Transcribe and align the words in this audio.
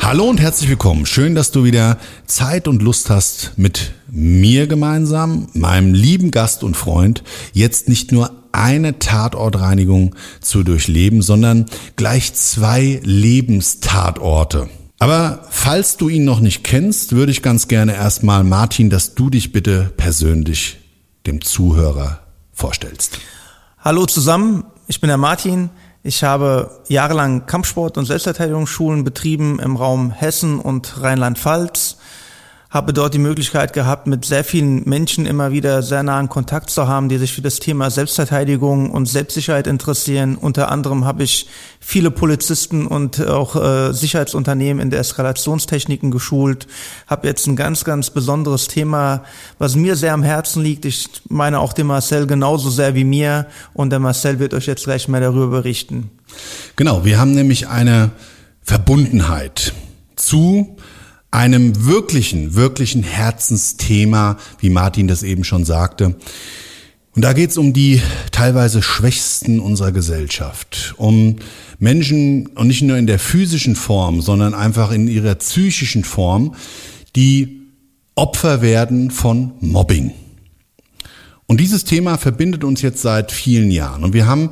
Hallo 0.00 0.24
und 0.24 0.40
herzlich 0.40 0.70
willkommen. 0.70 1.06
Schön, 1.06 1.34
dass 1.34 1.50
du 1.50 1.64
wieder 1.64 1.98
Zeit 2.26 2.66
und 2.66 2.82
Lust 2.82 3.10
hast, 3.10 3.52
mit 3.56 3.92
mir 4.10 4.66
gemeinsam, 4.66 5.48
meinem 5.52 5.92
lieben 5.92 6.30
Gast 6.30 6.64
und 6.64 6.76
Freund, 6.76 7.22
jetzt 7.52 7.88
nicht 7.88 8.12
nur 8.12 8.30
eine 8.52 8.98
Tatortreinigung 8.98 10.14
zu 10.40 10.62
durchleben, 10.62 11.20
sondern 11.20 11.66
gleich 11.96 12.32
zwei 12.34 13.00
Lebenstatorte. 13.02 14.68
Aber 14.98 15.44
falls 15.50 15.96
du 15.96 16.08
ihn 16.08 16.24
noch 16.24 16.40
nicht 16.40 16.64
kennst, 16.64 17.12
würde 17.12 17.32
ich 17.32 17.42
ganz 17.42 17.68
gerne 17.68 17.94
erstmal, 17.94 18.44
Martin, 18.44 18.90
dass 18.90 19.14
du 19.14 19.28
dich 19.30 19.52
bitte 19.52 19.92
persönlich 19.96 20.78
dem 21.26 21.42
Zuhörer 21.42 22.20
vorstellst. 22.52 23.18
Hallo 23.78 24.06
zusammen, 24.06 24.64
ich 24.86 25.00
bin 25.00 25.08
der 25.08 25.18
Martin. 25.18 25.70
Ich 26.08 26.24
habe 26.24 26.70
jahrelang 26.88 27.44
Kampfsport- 27.44 27.98
und 27.98 28.06
Selbstverteidigungsschulen 28.06 29.04
betrieben 29.04 29.58
im 29.58 29.76
Raum 29.76 30.10
Hessen 30.10 30.58
und 30.58 31.02
Rheinland-Pfalz. 31.02 31.98
Habe 32.70 32.92
dort 32.92 33.14
die 33.14 33.18
Möglichkeit 33.18 33.72
gehabt, 33.72 34.06
mit 34.06 34.26
sehr 34.26 34.44
vielen 34.44 34.86
Menschen 34.86 35.24
immer 35.24 35.52
wieder 35.52 35.82
sehr 35.82 36.02
nahen 36.02 36.28
Kontakt 36.28 36.68
zu 36.68 36.86
haben, 36.86 37.08
die 37.08 37.16
sich 37.16 37.32
für 37.32 37.40
das 37.40 37.60
Thema 37.60 37.90
Selbstverteidigung 37.90 38.90
und 38.90 39.06
Selbstsicherheit 39.06 39.66
interessieren. 39.66 40.36
Unter 40.36 40.70
anderem 40.70 41.06
habe 41.06 41.22
ich 41.22 41.48
viele 41.80 42.10
Polizisten 42.10 42.86
und 42.86 43.26
auch 43.26 43.56
äh, 43.56 43.94
Sicherheitsunternehmen 43.94 44.82
in 44.82 44.90
der 44.90 45.00
Eskalationstechniken 45.00 46.10
geschult. 46.10 46.66
Habe 47.06 47.26
jetzt 47.26 47.46
ein 47.46 47.56
ganz, 47.56 47.84
ganz 47.84 48.10
besonderes 48.10 48.68
Thema, 48.68 49.24
was 49.58 49.74
mir 49.74 49.96
sehr 49.96 50.12
am 50.12 50.22
Herzen 50.22 50.62
liegt. 50.62 50.84
Ich 50.84 51.08
meine 51.30 51.60
auch 51.60 51.72
dem 51.72 51.86
Marcel 51.86 52.26
genauso 52.26 52.68
sehr 52.68 52.94
wie 52.94 53.04
mir. 53.04 53.46
Und 53.72 53.90
der 53.90 53.98
Marcel 53.98 54.40
wird 54.40 54.52
euch 54.52 54.66
jetzt 54.66 54.84
gleich 54.84 55.08
mehr 55.08 55.22
darüber 55.22 55.46
berichten. 55.46 56.10
Genau, 56.76 57.06
wir 57.06 57.18
haben 57.18 57.32
nämlich 57.32 57.66
eine 57.68 58.10
Verbundenheit 58.62 59.72
zu 60.16 60.76
einem 61.30 61.86
wirklichen, 61.86 62.54
wirklichen 62.54 63.02
Herzensthema, 63.02 64.38
wie 64.60 64.70
Martin 64.70 65.08
das 65.08 65.22
eben 65.22 65.44
schon 65.44 65.64
sagte. 65.64 66.16
Und 67.14 67.22
da 67.22 67.32
geht 67.32 67.50
es 67.50 67.58
um 67.58 67.72
die 67.72 68.00
teilweise 68.30 68.82
Schwächsten 68.82 69.60
unserer 69.60 69.92
Gesellschaft, 69.92 70.94
um 70.98 71.36
Menschen 71.78 72.46
und 72.48 72.68
nicht 72.68 72.82
nur 72.82 72.96
in 72.96 73.06
der 73.06 73.18
physischen 73.18 73.74
Form, 73.74 74.20
sondern 74.22 74.54
einfach 74.54 74.92
in 74.92 75.08
ihrer 75.08 75.34
psychischen 75.34 76.04
Form, 76.04 76.54
die 77.16 77.62
Opfer 78.14 78.62
werden 78.62 79.10
von 79.10 79.52
Mobbing. 79.60 80.12
Und 81.46 81.60
dieses 81.60 81.84
Thema 81.84 82.18
verbindet 82.18 82.62
uns 82.62 82.82
jetzt 82.82 83.00
seit 83.02 83.32
vielen 83.32 83.70
Jahren. 83.70 84.04
Und 84.04 84.12
wir 84.12 84.26
haben 84.26 84.50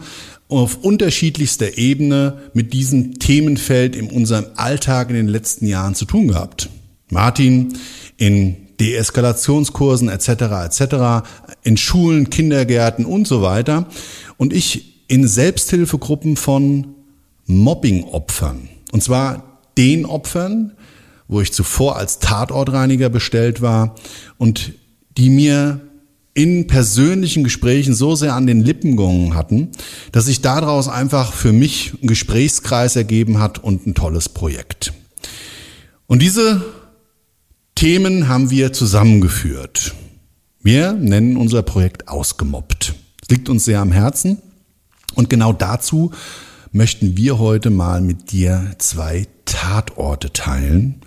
auf 0.49 0.85
unterschiedlichster 0.85 1.77
Ebene 1.77 2.51
mit 2.55 2.73
diesem 2.73 3.19
Themenfeld 3.19 3.97
in 3.97 4.11
unserem 4.11 4.47
Alltag 4.57 5.11
in 5.11 5.17
den 5.17 5.29
letzten 5.29 5.67
Jahren 5.67 5.95
zu 5.95 6.05
tun 6.05 6.29
gehabt. 6.29 6.69
Martin 7.11 7.79
in 8.17 8.57
Deeskalationskursen 8.81 10.09
etc. 10.09 10.29
etc. 10.67 11.29
in 11.63 11.77
Schulen, 11.77 12.31
Kindergärten 12.31 13.05
und 13.05 13.27
so 13.27 13.43
weiter 13.43 13.87
und 14.37 14.53
ich 14.53 15.05
in 15.09 15.27
Selbsthilfegruppen 15.27 16.37
von 16.37 16.95
Mobbing-Opfern. 17.47 18.69
Und 18.93 19.03
zwar 19.03 19.61
den 19.79 20.05
Opfern, 20.05 20.73
wo 21.29 21.41
ich 21.41 21.53
zuvor 21.53 21.97
als 21.97 22.19
Tatortreiniger 22.19 23.09
bestellt 23.09 23.63
war 23.63 23.95
und 24.39 24.73
die 25.17 25.31
mir 25.31 25.81
in 26.37 26.67
persönlichen 26.67 27.45
Gesprächen 27.45 27.95
so 27.95 28.15
sehr 28.15 28.35
an 28.35 28.47
den 28.47 28.61
Lippen 28.63 28.99
gegangen 28.99 29.35
hatten, 29.35 29.71
dass 30.13 30.27
sich 30.27 30.43
daraus 30.43 30.87
einfach 30.87 31.33
für 31.33 31.53
mich 31.53 31.95
ein 32.03 32.09
Gesprächskreis 32.09 32.95
ergeben 32.95 33.41
hat 33.41 33.59
und 33.59 33.87
ein 33.87 33.95
tolles 33.95 34.29
Projekt. 34.29 34.93
Und 36.07 36.21
diese 36.21 36.63
Themen 37.75 38.29
haben 38.29 38.51
wir 38.51 38.75
zusammengeführt. 38.75 39.95
Wir 40.61 40.93
nennen 40.93 41.39
unser 41.39 41.63
Projekt 41.63 42.07
Ausgemobbt. 42.09 42.95
Es 43.23 43.31
liegt 43.31 43.49
uns 43.49 43.65
sehr 43.65 43.81
am 43.81 43.93
Herzen 43.93 44.37
und 45.15 45.31
genau 45.31 45.55
dazu 45.55 46.13
möchten 46.71 47.17
wir 47.17 47.39
heute 47.39 47.71
mal 47.71 48.03
mit 48.03 48.31
dir 48.31 48.75
zwei 48.77 49.27
Tatorte 49.47 50.35
teilen. 50.35 51.01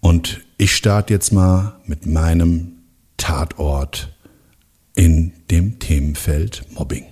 Und 0.00 0.42
ich 0.58 0.76
starte 0.76 1.14
jetzt 1.14 1.32
mal 1.32 1.76
mit 1.86 2.04
meinem 2.04 2.72
Tatort 3.16 4.12
in 4.94 5.32
dem 5.50 5.78
Themenfeld 5.78 6.64
Mobbing. 6.70 7.04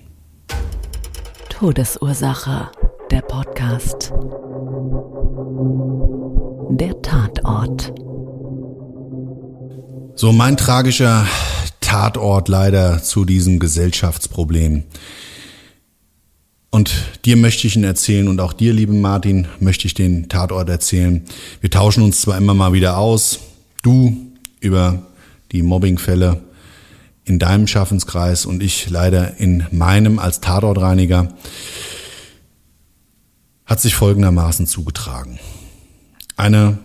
Todesursache. 1.49 2.71
Der 3.11 3.23
Podcast. 3.23 4.13
Der 6.71 7.03
Tatort. 7.03 7.93
So 10.15 10.33
mein 10.33 10.57
tragischer 10.57 11.27
Tatort 11.81 12.49
leider 12.49 13.03
zu 13.03 13.25
diesem 13.25 13.59
Gesellschaftsproblem. 13.59 14.85
Und 16.71 16.93
dir 17.25 17.37
möchte 17.37 17.67
ich 17.67 17.75
ihn 17.75 17.83
erzählen 17.83 18.29
und 18.29 18.41
auch 18.41 18.53
dir, 18.53 18.73
lieben 18.73 19.01
Martin, 19.01 19.49
möchte 19.59 19.87
ich 19.87 19.95
den 19.95 20.29
Tatort 20.29 20.69
erzählen. 20.69 21.25
Wir 21.61 21.71
tauschen 21.71 22.05
uns 22.05 22.21
zwar 22.21 22.39
immer 22.39 22.55
mal 22.55 22.73
wieder 22.73 22.97
aus, 22.99 23.41
du 23.83 24.15
über 24.61 25.03
die 25.51 25.63
Mobbingfälle 25.63 26.41
in 27.31 27.39
deinem 27.39 27.69
Schaffenskreis 27.69 28.45
und 28.45 28.61
ich 28.61 28.91
leider 28.91 29.37
in 29.37 29.65
meinem 29.71 30.19
als 30.19 30.41
Tatortreiniger, 30.41 31.33
hat 33.65 33.81
sich 33.81 33.95
folgendermaßen 33.95 34.67
zugetragen. 34.67 35.39
Eine 36.37 36.79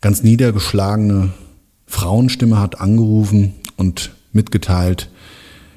ganz 0.00 0.22
niedergeschlagene 0.22 1.32
Frauenstimme 1.86 2.60
hat 2.60 2.80
angerufen 2.80 3.54
und 3.76 4.12
mitgeteilt, 4.32 5.10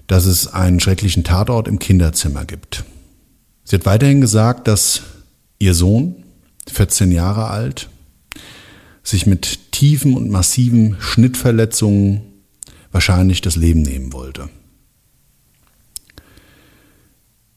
dass 0.06 0.28
es 0.28 0.46
einen 0.54 0.80
schrecklichen 0.80 1.24
Tatort 1.24 1.68
im 1.68 1.80
Kinderzimmer 1.80 2.46
gibt. 2.46 2.84
Sie 3.64 3.76
hat 3.78 3.88
weiterhin 3.88 4.22
gesagt, 4.22 4.68
dass 4.68 5.02
ihr 5.58 5.74
Sohn, 5.74 6.24
14 6.72 7.12
Jahre 7.12 7.48
alt, 7.48 7.90
sich 9.02 9.26
mit 9.26 9.72
tiefen 9.72 10.14
und 10.14 10.30
massiven 10.30 10.98
Schnittverletzungen 11.00 12.33
wahrscheinlich 12.94 13.42
das 13.42 13.58
Leben 13.58 13.82
nehmen 13.82 14.14
wollte. 14.14 14.48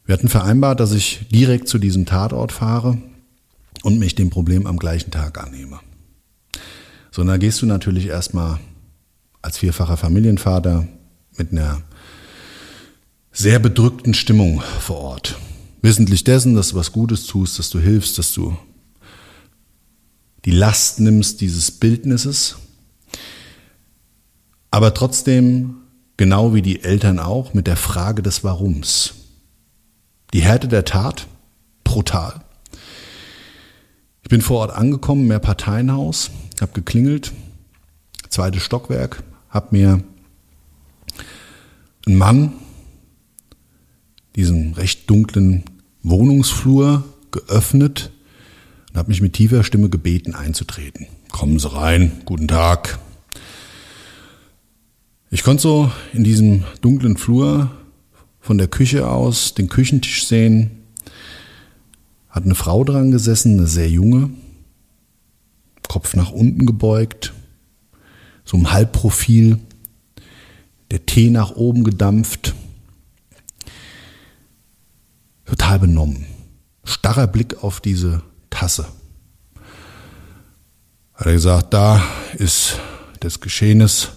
Wir 0.05 0.15
hatten 0.15 0.29
vereinbart, 0.29 0.81
dass 0.81 0.93
ich 0.93 1.27
direkt 1.31 1.69
zu 1.69 1.79
diesem 1.79 2.07
Tatort 2.07 2.53
fahre 2.53 2.99
und 3.83 3.99
mich 3.99 4.15
dem 4.15 4.31
Problem 4.31 4.67
am 4.67 4.79
gleichen 4.79 5.11
Tag 5.11 5.39
annehme. 5.41 5.79
So, 7.11 7.23
dann 7.23 7.41
gehst 7.41 7.63
du 7.63 7.67
natürlich 7.67 8.07
erstmal 8.07 8.59
als 9.43 9.59
vierfacher 9.59 9.97
Familienvater 9.97 10.89
mit 11.37 11.53
einer 11.53 11.83
sehr 13.33 13.59
bedrückten 13.59 14.15
Stimmung 14.15 14.63
vor 14.81 14.97
Ort. 14.97 15.39
Wissentlich 15.83 16.25
dessen, 16.25 16.55
dass 16.55 16.71
du 16.71 16.77
was 16.77 16.93
Gutes 16.93 17.27
tust, 17.27 17.59
dass 17.59 17.71
du 17.71 17.79
hilfst, 17.79 18.19
dass 18.19 18.33
du 18.33 18.57
die 20.45 20.53
Last 20.53 21.01
nimmst 21.01 21.41
dieses 21.41 21.71
Bildnisses, 21.71 22.57
aber 24.77 24.93
trotzdem, 24.93 25.77
genau 26.19 26.53
wie 26.53 26.61
die 26.61 26.85
Eltern 26.85 27.19
auch, 27.19 27.55
mit 27.55 27.67
der 27.67 27.79
Frage 27.79 28.21
des 28.23 28.45
Warums. 28.45 29.15
Die 30.35 30.43
Härte 30.43 30.69
der 30.69 30.85
Tat, 30.85 31.29
brutal. 31.83 32.45
Ich 34.23 34.29
bin 34.29 34.43
vor 34.43 34.59
Ort 34.59 34.73
angekommen, 34.73 35.29
mehr 35.29 35.39
Parteienhaus, 35.39 36.31
habe 36.61 36.73
geklingelt, 36.73 37.33
zweites 38.29 38.65
Stockwerk, 38.65 39.23
habe 39.49 39.69
mir 39.71 40.05
einen 42.07 42.17
Mann 42.19 42.53
diesen 44.35 44.75
recht 44.75 45.09
dunklen 45.09 45.65
Wohnungsflur 46.03 47.03
geöffnet 47.31 48.11
und 48.91 48.99
habe 48.99 49.09
mich 49.09 49.23
mit 49.23 49.33
tiefer 49.33 49.65
Stimme 49.65 49.89
gebeten 49.89 50.35
einzutreten. 50.35 51.07
Kommen 51.31 51.59
Sie 51.59 51.73
rein, 51.73 52.21
guten 52.27 52.47
Tag. 52.47 52.99
Ich 55.29 55.43
konnte 55.43 55.63
so 55.63 55.91
in 56.13 56.23
diesem 56.23 56.63
dunklen 56.83 57.17
Flur 57.17 57.71
von 58.39 58.59
der 58.59 58.69
Küche 58.69 59.09
aus 59.09 59.55
den 59.55 59.69
Küchentisch 59.69 60.25
sehen. 60.25 60.83
Hat 62.29 62.45
eine 62.45 62.55
Frau 62.55 62.85
dran 62.85 63.11
gesessen, 63.11 63.59
eine 63.59 63.67
sehr 63.67 63.91
junge, 63.91 64.31
Kopf 65.89 66.15
nach 66.15 66.31
unten 66.31 66.65
gebeugt, 66.65 67.33
so 68.45 68.57
im 68.57 68.73
Halbprofil, 68.73 69.59
der 70.93 71.07
Tee 71.07 71.31
nach 71.31 71.51
oben 71.57 71.83
gedampft, 71.83 72.55
total 75.45 75.81
benommen. 75.81 76.25
Starrer 76.85 77.27
Blick 77.27 77.65
auf 77.65 77.81
diese 77.81 78.23
Tasse. 78.49 78.87
Hat 81.15 81.27
er 81.27 81.33
gesagt, 81.33 81.75
da 81.75 82.01
ist 82.39 82.79
des 83.25 83.41
Geschehenes 83.41 84.11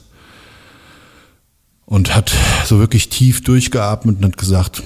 und 1.89 2.15
hat 2.15 2.31
so 2.65 2.77
wirklich 2.77 3.09
tief 3.09 3.43
durchgeatmet 3.43 4.17
und 4.17 4.25
hat 4.25 4.37
gesagt, 4.37 4.83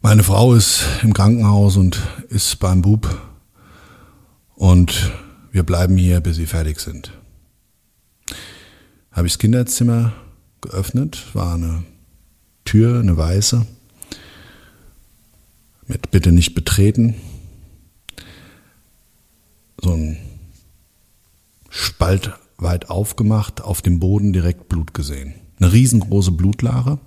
meine 0.00 0.22
Frau 0.22 0.54
ist 0.54 0.82
im 1.02 1.12
Krankenhaus 1.12 1.76
und 1.76 2.00
ist 2.30 2.58
beim 2.58 2.80
Bub 2.80 3.20
und 4.54 5.12
wir 5.52 5.62
bleiben 5.62 5.98
hier, 5.98 6.22
bis 6.22 6.36
sie 6.36 6.46
fertig 6.46 6.80
sind. 6.80 7.12
Habe 9.12 9.26
ich 9.26 9.34
das 9.34 9.38
Kinderzimmer 9.38 10.14
geöffnet, 10.62 11.26
war 11.34 11.52
eine 11.52 11.84
Tür, 12.64 13.00
eine 13.00 13.18
weiße, 13.18 13.66
mit 15.86 16.10
bitte 16.10 16.32
nicht 16.32 16.54
betreten. 16.54 17.14
So 19.82 19.92
ein 19.92 20.16
Spalt 21.68 22.39
weit 22.62 22.90
aufgemacht, 22.90 23.62
auf 23.62 23.82
dem 23.82 24.00
Boden 24.00 24.32
direkt 24.32 24.68
Blut 24.68 24.94
gesehen. 24.94 25.34
Eine 25.58 25.72
riesengroße 25.72 26.32
Blutlache, 26.32 26.98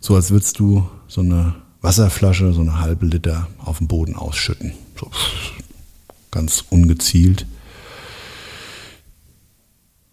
so 0.00 0.14
als 0.16 0.30
würdest 0.30 0.58
du 0.58 0.88
so 1.08 1.20
eine 1.20 1.54
Wasserflasche, 1.80 2.52
so 2.52 2.60
eine 2.60 2.80
halbe 2.80 3.06
Liter 3.06 3.48
auf 3.58 3.78
dem 3.78 3.88
Boden 3.88 4.16
ausschütten. 4.16 4.72
So 4.98 5.10
ganz 6.30 6.64
ungezielt. 6.70 7.46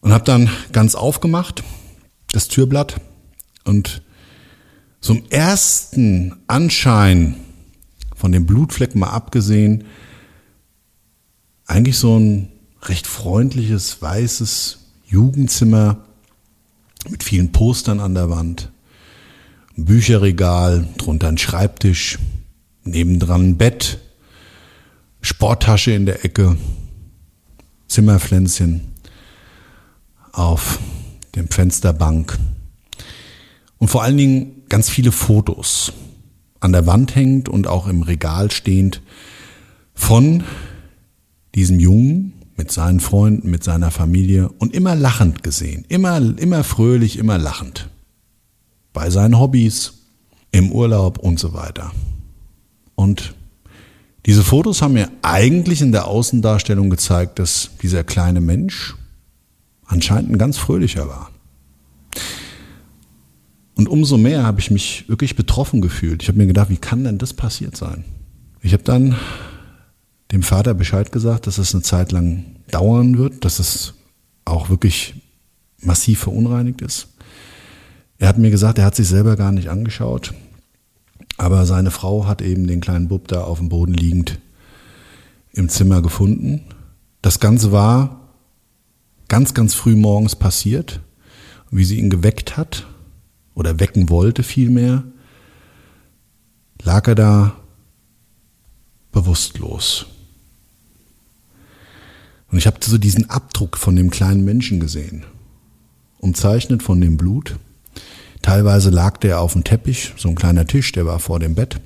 Und 0.01 0.13
habe 0.13 0.23
dann 0.23 0.49
ganz 0.71 0.95
aufgemacht, 0.95 1.63
das 2.31 2.47
Türblatt, 2.47 2.99
und 3.63 4.01
zum 4.99 5.23
ersten 5.29 6.35
Anschein 6.47 7.35
von 8.15 8.31
dem 8.31 8.45
Blutfleck 8.45 8.95
mal 8.95 9.09
abgesehen, 9.09 9.85
eigentlich 11.65 11.97
so 11.97 12.17
ein 12.17 12.50
recht 12.83 13.07
freundliches, 13.07 14.01
weißes 14.01 14.79
Jugendzimmer 15.05 15.97
mit 17.09 17.23
vielen 17.23 17.51
Postern 17.51 17.99
an 17.99 18.13
der 18.15 18.29
Wand, 18.29 18.71
ein 19.77 19.85
Bücherregal, 19.85 20.87
drunter 20.97 21.27
ein 21.27 21.37
Schreibtisch, 21.37 22.19
nebendran 22.83 23.49
ein 23.49 23.57
Bett, 23.57 23.99
Sporttasche 25.21 25.91
in 25.91 26.05
der 26.05 26.25
Ecke, 26.25 26.57
Zimmerpflänzchen 27.87 28.81
auf 30.31 30.79
dem 31.35 31.49
Fensterbank. 31.49 32.37
Und 33.77 33.87
vor 33.87 34.03
allen 34.03 34.17
Dingen 34.17 34.63
ganz 34.69 34.89
viele 34.89 35.11
Fotos 35.11 35.93
an 36.59 36.71
der 36.71 36.85
Wand 36.87 37.15
hängt 37.15 37.49
und 37.49 37.67
auch 37.67 37.87
im 37.87 38.01
Regal 38.03 38.51
stehend 38.51 39.01
von 39.93 40.43
diesem 41.53 41.79
Jungen 41.79 42.40
mit 42.61 42.71
seinen 42.71 42.99
Freunden, 42.99 43.49
mit 43.49 43.63
seiner 43.63 43.89
Familie 43.89 44.49
und 44.59 44.75
immer 44.75 44.95
lachend 44.95 45.41
gesehen, 45.41 45.83
immer, 45.87 46.17
immer 46.37 46.63
fröhlich, 46.63 47.17
immer 47.17 47.39
lachend. 47.39 47.89
Bei 48.93 49.09
seinen 49.09 49.39
Hobbys, 49.39 49.93
im 50.51 50.71
Urlaub 50.71 51.17
und 51.17 51.39
so 51.39 51.53
weiter. 51.53 51.91
Und 52.93 53.33
diese 54.27 54.43
Fotos 54.43 54.83
haben 54.83 54.93
mir 54.93 55.09
eigentlich 55.23 55.81
in 55.81 55.91
der 55.91 56.05
Außendarstellung 56.05 56.91
gezeigt, 56.91 57.39
dass 57.39 57.71
dieser 57.81 58.03
kleine 58.03 58.41
Mensch 58.41 58.95
anscheinend 59.87 60.31
ein 60.31 60.37
ganz 60.37 60.59
fröhlicher 60.59 61.07
war. 61.07 61.31
Und 63.73 63.89
umso 63.89 64.19
mehr 64.19 64.43
habe 64.43 64.59
ich 64.59 64.69
mich 64.69 65.05
wirklich 65.09 65.35
betroffen 65.35 65.81
gefühlt. 65.81 66.21
Ich 66.21 66.27
habe 66.27 66.37
mir 66.37 66.45
gedacht, 66.45 66.69
wie 66.69 66.77
kann 66.77 67.05
denn 67.05 67.17
das 67.17 67.33
passiert 67.33 67.75
sein? 67.75 68.05
Ich 68.61 68.73
habe 68.73 68.83
dann 68.83 69.15
dem 70.31 70.43
Vater 70.43 70.73
Bescheid 70.73 71.11
gesagt, 71.11 71.47
dass 71.47 71.57
es 71.57 71.73
eine 71.73 71.83
Zeit 71.83 72.11
lang 72.11 72.45
dauern 72.69 73.17
wird, 73.17 73.43
dass 73.43 73.59
es 73.59 73.93
auch 74.45 74.69
wirklich 74.69 75.15
massiv 75.79 76.19
verunreinigt 76.19 76.81
ist. 76.81 77.09
Er 78.17 78.27
hat 78.27 78.37
mir 78.37 78.51
gesagt, 78.51 78.77
er 78.77 78.85
hat 78.85 78.95
sich 78.95 79.07
selber 79.07 79.35
gar 79.35 79.51
nicht 79.51 79.69
angeschaut, 79.69 80.33
aber 81.37 81.65
seine 81.65 81.91
Frau 81.91 82.27
hat 82.27 82.41
eben 82.41 82.67
den 82.67 82.81
kleinen 82.81 83.07
Bub 83.07 83.27
da 83.27 83.43
auf 83.43 83.59
dem 83.59 83.69
Boden 83.69 83.93
liegend 83.93 84.39
im 85.53 85.69
Zimmer 85.69 86.01
gefunden. 86.01 86.61
Das 87.21 87.39
Ganze 87.39 87.71
war 87.71 88.21
ganz, 89.27 89.53
ganz 89.53 89.73
früh 89.73 89.95
morgens 89.95 90.35
passiert. 90.35 91.01
Wie 91.71 91.85
sie 91.85 91.97
ihn 91.99 92.09
geweckt 92.09 92.57
hat, 92.57 92.85
oder 93.53 93.79
wecken 93.79 94.09
wollte 94.09 94.43
vielmehr, 94.43 95.03
lag 96.81 97.07
er 97.07 97.15
da 97.15 97.55
bewusstlos. 99.11 100.07
Und 102.51 102.57
ich 102.57 102.68
habe 102.68 102.77
so 102.81 102.98
diesen 102.98 103.30
Abdruck 103.30 103.77
von 103.77 103.95
dem 103.95 104.09
kleinen 104.09 104.44
Menschen 104.44 104.80
gesehen, 104.80 105.24
umzeichnet 106.20 106.84
von 106.84 107.00
dem 107.00 107.17
Blut. 107.17 107.55
Teilweise 108.41 108.89
lag 108.89 109.17
der 109.17 109.39
auf 109.39 109.53
dem 109.53 109.63
Teppich, 109.63 110.13
so 110.17 110.29
ein 110.29 110.36
kleiner 110.36 110.67
Tisch, 110.67 110.91
der 110.91 111.05
war 111.05 111.20
vor 111.20 111.39
dem 111.39 111.55
Bett. 111.55 111.79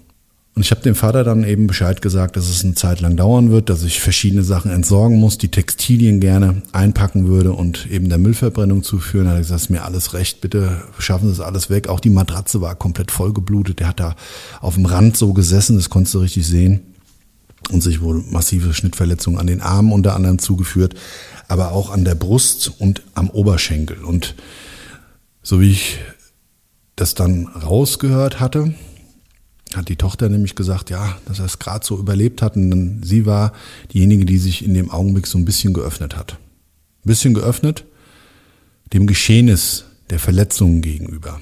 Und 0.58 0.64
ich 0.64 0.72
habe 0.72 0.80
dem 0.80 0.96
Vater 0.96 1.22
dann 1.22 1.44
eben 1.44 1.68
Bescheid 1.68 2.02
gesagt, 2.02 2.36
dass 2.36 2.48
es 2.48 2.64
eine 2.64 2.74
Zeit 2.74 3.00
lang 3.00 3.16
dauern 3.16 3.52
wird, 3.52 3.70
dass 3.70 3.84
ich 3.84 4.00
verschiedene 4.00 4.42
Sachen 4.42 4.72
entsorgen 4.72 5.16
muss, 5.20 5.38
die 5.38 5.52
Textilien 5.52 6.18
gerne 6.18 6.62
einpacken 6.72 7.28
würde 7.28 7.52
und 7.52 7.88
eben 7.88 8.08
der 8.08 8.18
Müllverbrennung 8.18 8.82
zuführen. 8.82 9.26
Da 9.26 9.30
hat 9.30 9.38
er 9.38 9.42
gesagt, 9.42 9.60
ist 9.60 9.70
mir 9.70 9.84
alles 9.84 10.14
recht, 10.14 10.40
bitte 10.40 10.82
schaffen 10.98 11.28
Sie 11.28 11.32
es 11.34 11.38
alles 11.38 11.70
weg. 11.70 11.88
Auch 11.88 12.00
die 12.00 12.10
Matratze 12.10 12.60
war 12.60 12.74
komplett 12.74 13.12
vollgeblutet. 13.12 13.78
Der 13.78 13.86
hat 13.86 14.00
da 14.00 14.16
auf 14.60 14.74
dem 14.74 14.86
Rand 14.86 15.16
so 15.16 15.32
gesessen, 15.32 15.76
das 15.76 15.90
konntest 15.90 16.14
du 16.14 16.18
richtig 16.18 16.44
sehen. 16.44 16.80
Und 17.70 17.82
sich 17.82 18.00
wohl 18.00 18.22
massive 18.30 18.72
Schnittverletzungen 18.72 19.38
an 19.38 19.46
den 19.46 19.60
Armen 19.60 19.92
unter 19.92 20.14
anderem 20.14 20.38
zugeführt, 20.38 20.94
aber 21.48 21.72
auch 21.72 21.90
an 21.90 22.04
der 22.04 22.14
Brust 22.14 22.72
und 22.78 23.02
am 23.14 23.28
Oberschenkel. 23.30 24.04
Und 24.04 24.34
so 25.42 25.60
wie 25.60 25.72
ich 25.72 25.98
das 26.96 27.14
dann 27.14 27.46
rausgehört 27.46 28.40
hatte, 28.40 28.74
hat 29.74 29.88
die 29.88 29.96
Tochter 29.96 30.28
nämlich 30.28 30.54
gesagt, 30.54 30.90
ja, 30.90 31.18
dass 31.26 31.40
er 31.40 31.44
es 31.44 31.58
gerade 31.58 31.84
so 31.84 31.98
überlebt 31.98 32.42
hat. 32.42 32.56
Und 32.56 33.02
sie 33.04 33.26
war 33.26 33.52
diejenige, 33.92 34.24
die 34.24 34.38
sich 34.38 34.64
in 34.64 34.74
dem 34.74 34.90
Augenblick 34.90 35.26
so 35.26 35.38
ein 35.38 35.44
bisschen 35.44 35.74
geöffnet 35.74 36.16
hat. 36.16 36.32
Ein 36.32 37.08
bisschen 37.08 37.34
geöffnet 37.34 37.84
dem 38.92 39.06
Geschehnis 39.06 39.84
der 40.10 40.18
Verletzungen 40.18 40.80
gegenüber. 40.80 41.40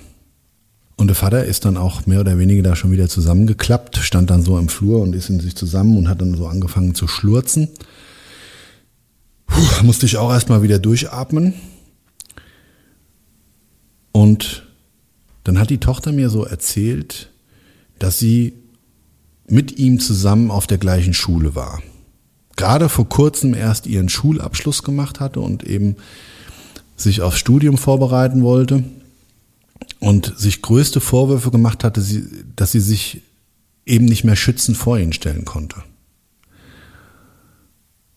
Und 0.96 1.08
der 1.08 1.14
Vater 1.14 1.44
ist 1.44 1.66
dann 1.66 1.76
auch 1.76 2.06
mehr 2.06 2.20
oder 2.20 2.38
weniger 2.38 2.62
da 2.62 2.74
schon 2.74 2.90
wieder 2.90 3.08
zusammengeklappt, 3.08 3.98
stand 3.98 4.30
dann 4.30 4.42
so 4.42 4.58
im 4.58 4.68
Flur 4.68 5.02
und 5.02 5.14
ist 5.14 5.28
in 5.28 5.40
sich 5.40 5.54
zusammen 5.54 5.98
und 5.98 6.08
hat 6.08 6.22
dann 6.22 6.34
so 6.34 6.46
angefangen 6.46 6.94
zu 6.94 7.06
schlurzen. 7.06 7.68
Puh, 9.46 9.84
musste 9.84 10.06
ich 10.06 10.16
auch 10.16 10.30
erstmal 10.30 10.62
wieder 10.62 10.78
durchatmen. 10.78 11.54
Und 14.12 14.66
dann 15.44 15.58
hat 15.58 15.68
die 15.68 15.78
Tochter 15.78 16.12
mir 16.12 16.30
so 16.30 16.44
erzählt, 16.44 17.30
dass 17.98 18.18
sie 18.18 18.54
mit 19.46 19.78
ihm 19.78 20.00
zusammen 20.00 20.50
auf 20.50 20.66
der 20.66 20.78
gleichen 20.78 21.12
Schule 21.12 21.54
war. 21.54 21.82
Gerade 22.56 22.88
vor 22.88 23.06
kurzem 23.06 23.52
erst 23.52 23.86
ihren 23.86 24.08
Schulabschluss 24.08 24.82
gemacht 24.82 25.20
hatte 25.20 25.40
und 25.40 25.62
eben 25.62 25.96
sich 26.96 27.20
aufs 27.20 27.38
Studium 27.38 27.76
vorbereiten 27.76 28.42
wollte 28.42 28.82
und 30.00 30.32
sich 30.36 30.62
größte 30.62 31.00
Vorwürfe 31.00 31.50
gemacht 31.50 31.84
hatte, 31.84 32.02
dass 32.54 32.72
sie 32.72 32.80
sich 32.80 33.22
eben 33.84 34.04
nicht 34.04 34.24
mehr 34.24 34.36
schützend 34.36 34.76
vor 34.76 34.98
ihn 34.98 35.12
stellen 35.12 35.44
konnte. 35.44 35.76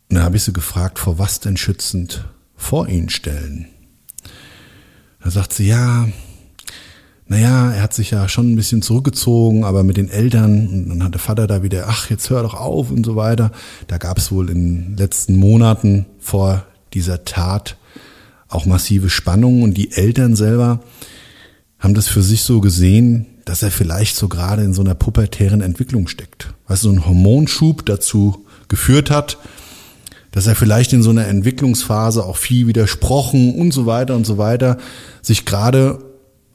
Und 0.10 0.16
dann 0.16 0.24
habe 0.24 0.38
ich 0.38 0.44
sie 0.44 0.54
gefragt, 0.54 0.98
vor 1.00 1.20
was 1.20 1.39
denn 1.39 1.58
schützend 1.58 2.25
vor 2.56 2.88
ihn 2.88 3.10
stellen? 3.10 3.68
Da 5.24 5.30
sagt 5.30 5.54
sie, 5.54 5.68
ja, 5.68 6.08
naja, 7.28 7.72
er 7.72 7.84
hat 7.84 7.94
sich 7.94 8.10
ja 8.10 8.28
schon 8.28 8.51
ein 8.51 8.56
bisschen 8.56 8.82
zurückgezogen, 8.82 9.63
aber 9.63 9.84
mit 9.84 9.98
den 9.98 10.10
Eltern 10.10 10.68
und 10.68 10.89
dann 10.89 11.04
hat 11.04 11.13
der 11.13 11.22
Vater 11.22 11.46
da 11.46 11.62
wieder, 11.62 11.86
ach, 11.88 12.10
jetzt 12.10 12.32
hör 12.32 12.42
doch 12.42 12.56
auf 12.56 12.89
und 12.89 13.06
so 13.06 13.16
weiter. 13.16 13.51
Da 13.86 14.00
gab 14.00 14.18
es 14.18 14.32
wohl 14.32 14.50
in 14.50 14.63
den 14.63 14.98
letzten 14.98 15.36
Monaten 15.36 16.08
vor 16.20 16.66
dieser 16.94 17.25
Tat 17.25 17.78
auch 18.48 18.66
massive 18.66 19.12
Spannungen 19.12 19.62
und 19.62 19.75
die 19.75 19.92
Eltern 19.92 20.36
selber 20.36 20.80
haben 21.79 21.93
das 21.93 22.07
für 22.07 22.21
sich 22.21 22.43
so 22.43 22.62
gesehen, 22.62 23.25
dass 23.45 23.63
er 23.63 23.71
vielleicht 23.71 24.15
so 24.15 24.27
gerade 24.27 24.63
in 24.63 24.74
so 24.74 24.81
einer 24.81 24.95
pubertären 24.95 25.62
Entwicklung 25.62 26.07
steckt. 26.07 26.53
Du, 26.67 26.75
so 26.75 26.89
ein 26.91 27.05
Hormonschub 27.05 27.86
dazu 27.86 28.45
geführt 28.67 29.09
hat, 29.09 29.38
dass 30.31 30.45
er 30.45 30.55
vielleicht 30.55 30.93
in 30.93 31.01
so 31.01 31.09
einer 31.09 31.27
Entwicklungsphase 31.27 32.24
auch 32.24 32.38
viel 32.38 32.67
widersprochen 32.67 33.55
und 33.55 33.71
so 33.71 33.86
weiter 33.86 34.15
und 34.15 34.25
so 34.25 34.38
weiter 34.38 34.77
sich 35.21 35.45
gerade 35.45 36.03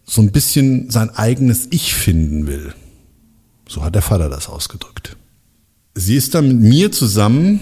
so 0.07 0.21
ein 0.21 0.31
bisschen 0.31 0.91
sein 0.91 1.11
eigenes 1.11 1.67
Ich 1.71 1.95
finden 1.95 2.47
will. 2.47 2.75
So 3.69 3.83
hat 3.83 3.95
der 3.95 4.03
Vater 4.03 4.29
das 4.29 4.49
ausgedrückt. 4.49 5.17
Sie 5.95 6.17
ist 6.17 6.35
dann 6.35 6.49
mit 6.49 6.61
mir 6.61 6.93
zusammen, 6.93 7.61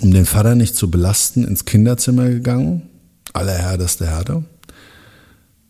um 0.00 0.10
den 0.12 0.24
Vater 0.24 0.54
nicht 0.54 0.74
zu 0.74 0.90
belasten, 0.90 1.44
ins 1.44 1.64
Kinderzimmer 1.64 2.28
gegangen, 2.28 2.82
allerhärteste 3.32 4.06
Härte, 4.06 4.44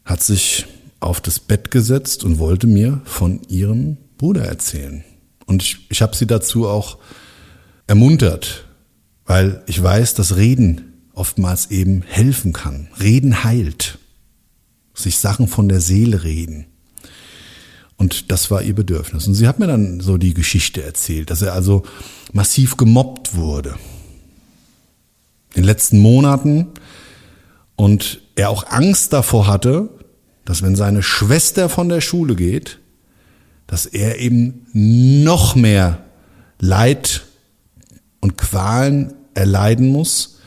hat 0.04 0.22
sich 0.22 0.66
auf 1.00 1.20
das 1.20 1.40
Bett 1.40 1.70
gesetzt 1.70 2.24
und 2.24 2.38
wollte 2.38 2.66
mir 2.66 3.00
von 3.04 3.40
ihrem 3.48 3.96
Bruder 4.18 4.44
erzählen. 4.44 5.04
Und 5.46 5.62
ich, 5.62 5.86
ich 5.90 6.02
habe 6.02 6.16
sie 6.16 6.26
dazu 6.26 6.68
auch 6.68 6.98
ermuntert, 7.86 8.66
weil 9.26 9.62
ich 9.66 9.82
weiß, 9.82 10.14
dass 10.14 10.36
Reden 10.36 10.92
oftmals 11.12 11.70
eben 11.70 12.02
helfen 12.02 12.52
kann. 12.52 12.88
Reden 13.00 13.44
heilt 13.44 13.98
sich 14.94 15.18
Sachen 15.18 15.48
von 15.48 15.68
der 15.68 15.80
Seele 15.80 16.22
reden. 16.22 16.66
Und 17.96 18.32
das 18.32 18.50
war 18.50 18.62
ihr 18.62 18.74
Bedürfnis. 18.74 19.26
Und 19.26 19.34
sie 19.34 19.46
hat 19.46 19.58
mir 19.58 19.66
dann 19.66 20.00
so 20.00 20.16
die 20.16 20.34
Geschichte 20.34 20.82
erzählt, 20.82 21.30
dass 21.30 21.42
er 21.42 21.52
also 21.52 21.84
massiv 22.32 22.76
gemobbt 22.76 23.34
wurde. 23.34 23.76
In 25.54 25.62
den 25.62 25.64
letzten 25.64 25.98
Monaten 25.98 26.68
und 27.76 28.21
er 28.36 28.50
auch 28.50 28.66
Angst 28.68 29.12
davor 29.12 29.46
hatte, 29.46 29.90
dass 30.44 30.62
wenn 30.62 30.76
seine 30.76 31.02
Schwester 31.02 31.68
von 31.68 31.88
der 31.88 32.00
Schule 32.00 32.34
geht, 32.34 32.80
dass 33.66 33.86
er 33.86 34.18
eben 34.18 34.66
noch 34.72 35.54
mehr 35.54 36.04
Leid 36.58 37.22
und 38.20 38.36
Qualen 38.36 39.14
erleiden 39.34 39.88
muss, 39.88 40.38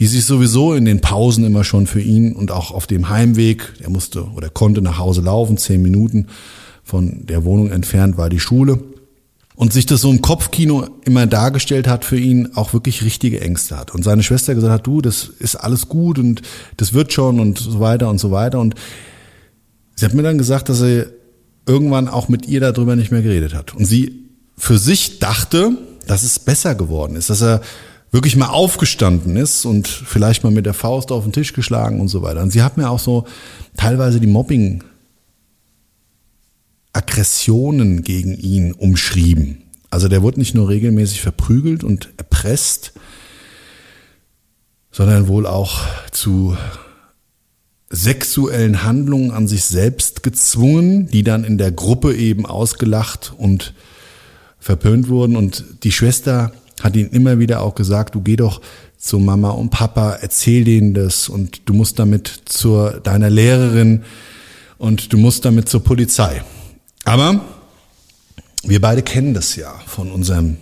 die 0.00 0.06
sich 0.06 0.24
sowieso 0.24 0.74
in 0.74 0.84
den 0.84 1.00
Pausen 1.00 1.44
immer 1.44 1.64
schon 1.64 1.86
für 1.86 2.00
ihn 2.00 2.32
und 2.32 2.50
auch 2.50 2.72
auf 2.72 2.86
dem 2.86 3.08
Heimweg, 3.08 3.72
er 3.80 3.90
musste 3.90 4.24
oder 4.24 4.48
konnte 4.48 4.82
nach 4.82 4.98
Hause 4.98 5.20
laufen, 5.20 5.58
zehn 5.58 5.82
Minuten 5.82 6.26
von 6.82 7.26
der 7.26 7.44
Wohnung 7.44 7.70
entfernt 7.70 8.16
war 8.16 8.28
die 8.28 8.40
Schule, 8.40 8.80
und 9.54 9.72
sich 9.72 9.86
das 9.86 10.00
so 10.00 10.10
im 10.10 10.22
Kopfkino 10.22 10.88
immer 11.04 11.26
dargestellt 11.26 11.86
hat 11.86 12.04
für 12.04 12.18
ihn, 12.18 12.50
auch 12.54 12.72
wirklich 12.72 13.04
richtige 13.04 13.40
Ängste 13.40 13.78
hat. 13.78 13.94
Und 13.94 14.02
seine 14.02 14.22
Schwester 14.22 14.54
gesagt 14.54 14.72
hat, 14.72 14.86
du, 14.86 15.02
das 15.02 15.24
ist 15.38 15.56
alles 15.56 15.88
gut 15.88 16.18
und 16.18 16.42
das 16.78 16.94
wird 16.94 17.12
schon 17.12 17.38
und 17.38 17.58
so 17.58 17.80
weiter 17.80 18.08
und 18.08 18.18
so 18.18 18.30
weiter. 18.30 18.60
Und 18.60 18.74
sie 19.94 20.04
hat 20.04 20.14
mir 20.14 20.22
dann 20.22 20.38
gesagt, 20.38 20.68
dass 20.68 20.80
er 20.80 21.06
irgendwann 21.66 22.08
auch 22.08 22.28
mit 22.28 22.46
ihr 22.48 22.60
darüber 22.60 22.96
nicht 22.96 23.12
mehr 23.12 23.22
geredet 23.22 23.54
hat. 23.54 23.74
Und 23.74 23.84
sie 23.84 24.30
für 24.56 24.78
sich 24.78 25.18
dachte, 25.18 25.72
dass 26.06 26.22
es 26.22 26.38
besser 26.38 26.74
geworden 26.74 27.16
ist, 27.16 27.30
dass 27.30 27.42
er 27.42 27.60
wirklich 28.10 28.36
mal 28.36 28.48
aufgestanden 28.48 29.36
ist 29.36 29.64
und 29.64 29.88
vielleicht 29.88 30.44
mal 30.44 30.52
mit 30.52 30.66
der 30.66 30.74
Faust 30.74 31.10
auf 31.12 31.24
den 31.24 31.32
Tisch 31.32 31.52
geschlagen 31.52 32.00
und 32.00 32.08
so 32.08 32.22
weiter. 32.22 32.42
Und 32.42 32.52
sie 32.52 32.62
hat 32.62 32.76
mir 32.76 32.90
auch 32.90 32.98
so 32.98 33.26
teilweise 33.76 34.20
die 34.20 34.26
Mobbing 34.26 34.84
Aggressionen 36.92 38.02
gegen 38.02 38.36
ihn 38.36 38.72
umschrieben. 38.72 39.62
Also 39.90 40.08
der 40.08 40.22
wurde 40.22 40.38
nicht 40.38 40.54
nur 40.54 40.68
regelmäßig 40.68 41.20
verprügelt 41.20 41.84
und 41.84 42.10
erpresst, 42.16 42.92
sondern 44.90 45.28
wohl 45.28 45.46
auch 45.46 45.84
zu 46.10 46.56
sexuellen 47.90 48.84
Handlungen 48.84 49.30
an 49.30 49.48
sich 49.48 49.64
selbst 49.64 50.22
gezwungen, 50.22 51.08
die 51.08 51.22
dann 51.22 51.44
in 51.44 51.58
der 51.58 51.72
Gruppe 51.72 52.14
eben 52.14 52.46
ausgelacht 52.46 53.34
und 53.36 53.74
verpönt 54.58 55.08
wurden. 55.08 55.36
Und 55.36 55.64
die 55.82 55.92
Schwester 55.92 56.52
hat 56.82 56.96
ihn 56.96 57.08
immer 57.10 57.38
wieder 57.38 57.60
auch 57.60 57.74
gesagt, 57.74 58.14
du 58.14 58.22
geh 58.22 58.36
doch 58.36 58.62
zu 58.96 59.18
Mama 59.18 59.50
und 59.50 59.70
Papa, 59.70 60.18
erzähl 60.20 60.64
denen 60.64 60.94
das 60.94 61.28
und 61.28 61.68
du 61.68 61.74
musst 61.74 61.98
damit 61.98 62.28
zur 62.46 63.00
deiner 63.00 63.28
Lehrerin 63.28 64.04
und 64.78 65.12
du 65.12 65.18
musst 65.18 65.44
damit 65.44 65.68
zur 65.68 65.84
Polizei. 65.84 66.42
Aber 67.04 67.44
wir 68.62 68.80
beide 68.80 69.02
kennen 69.02 69.34
das 69.34 69.56
ja 69.56 69.72
von 69.86 70.12
unserem 70.12 70.56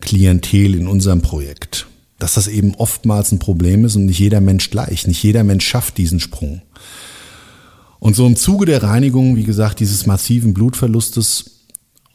Klientel 0.00 0.74
in 0.74 0.86
unserem 0.86 1.22
Projekt, 1.22 1.86
dass 2.18 2.34
das 2.34 2.48
eben 2.48 2.74
oftmals 2.74 3.32
ein 3.32 3.38
Problem 3.38 3.84
ist 3.84 3.96
und 3.96 4.06
nicht 4.06 4.18
jeder 4.18 4.40
Mensch 4.40 4.70
gleich, 4.70 5.06
nicht 5.06 5.22
jeder 5.22 5.44
Mensch 5.44 5.66
schafft 5.66 5.98
diesen 5.98 6.20
Sprung. 6.20 6.62
Und 7.98 8.14
so 8.14 8.26
im 8.26 8.36
Zuge 8.36 8.66
der 8.66 8.82
Reinigung, 8.82 9.36
wie 9.36 9.44
gesagt, 9.44 9.80
dieses 9.80 10.06
massiven 10.06 10.54
Blutverlustes 10.54 11.56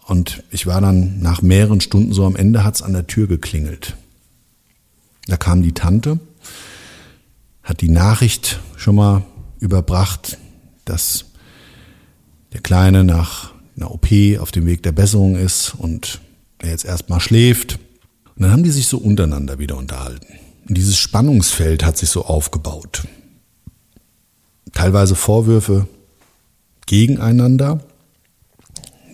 und 0.05 0.43
ich 0.49 0.67
war 0.67 0.81
dann 0.81 1.19
nach 1.21 1.41
mehreren 1.41 1.81
Stunden 1.81 2.13
so 2.13 2.25
am 2.25 2.35
Ende 2.35 2.63
hat's 2.63 2.81
an 2.81 2.93
der 2.93 3.07
Tür 3.07 3.27
geklingelt. 3.27 3.95
Da 5.27 5.37
kam 5.37 5.61
die 5.61 5.73
Tante, 5.73 6.19
hat 7.63 7.81
die 7.81 7.89
Nachricht 7.89 8.59
schon 8.75 8.95
mal 8.95 9.23
überbracht, 9.59 10.37
dass 10.85 11.25
der 12.53 12.61
Kleine 12.61 13.03
nach 13.03 13.53
einer 13.75 13.91
OP 13.91 14.07
auf 14.39 14.51
dem 14.51 14.65
Weg 14.65 14.83
der 14.83 14.91
Besserung 14.91 15.35
ist 15.35 15.73
und 15.77 16.21
er 16.59 16.69
jetzt 16.69 16.85
erstmal 16.85 17.19
schläft. 17.19 17.79
Und 18.35 18.43
dann 18.43 18.51
haben 18.51 18.63
die 18.63 18.71
sich 18.71 18.87
so 18.87 18.97
untereinander 18.97 19.59
wieder 19.59 19.77
unterhalten. 19.77 20.33
Und 20.67 20.77
dieses 20.77 20.97
Spannungsfeld 20.97 21.83
hat 21.83 21.97
sich 21.97 22.09
so 22.09 22.25
aufgebaut. 22.25 23.03
Teilweise 24.73 25.15
Vorwürfe 25.15 25.87
gegeneinander, 26.85 27.83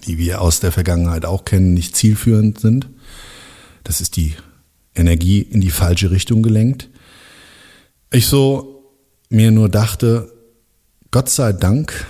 die 0.05 0.17
wir 0.17 0.41
aus 0.41 0.59
der 0.59 0.71
Vergangenheit 0.71 1.25
auch 1.25 1.45
kennen, 1.45 1.73
nicht 1.73 1.95
zielführend 1.95 2.59
sind. 2.59 2.89
Das 3.83 4.01
ist 4.01 4.17
die 4.17 4.35
Energie 4.95 5.41
in 5.41 5.61
die 5.61 5.71
falsche 5.71 6.11
Richtung 6.11 6.41
gelenkt. 6.41 6.89
ich 8.11 8.25
so 8.27 8.83
mir 9.29 9.51
nur 9.51 9.69
dachte, 9.69 10.31
Gott 11.11 11.29
sei 11.29 11.53
Dank 11.53 12.05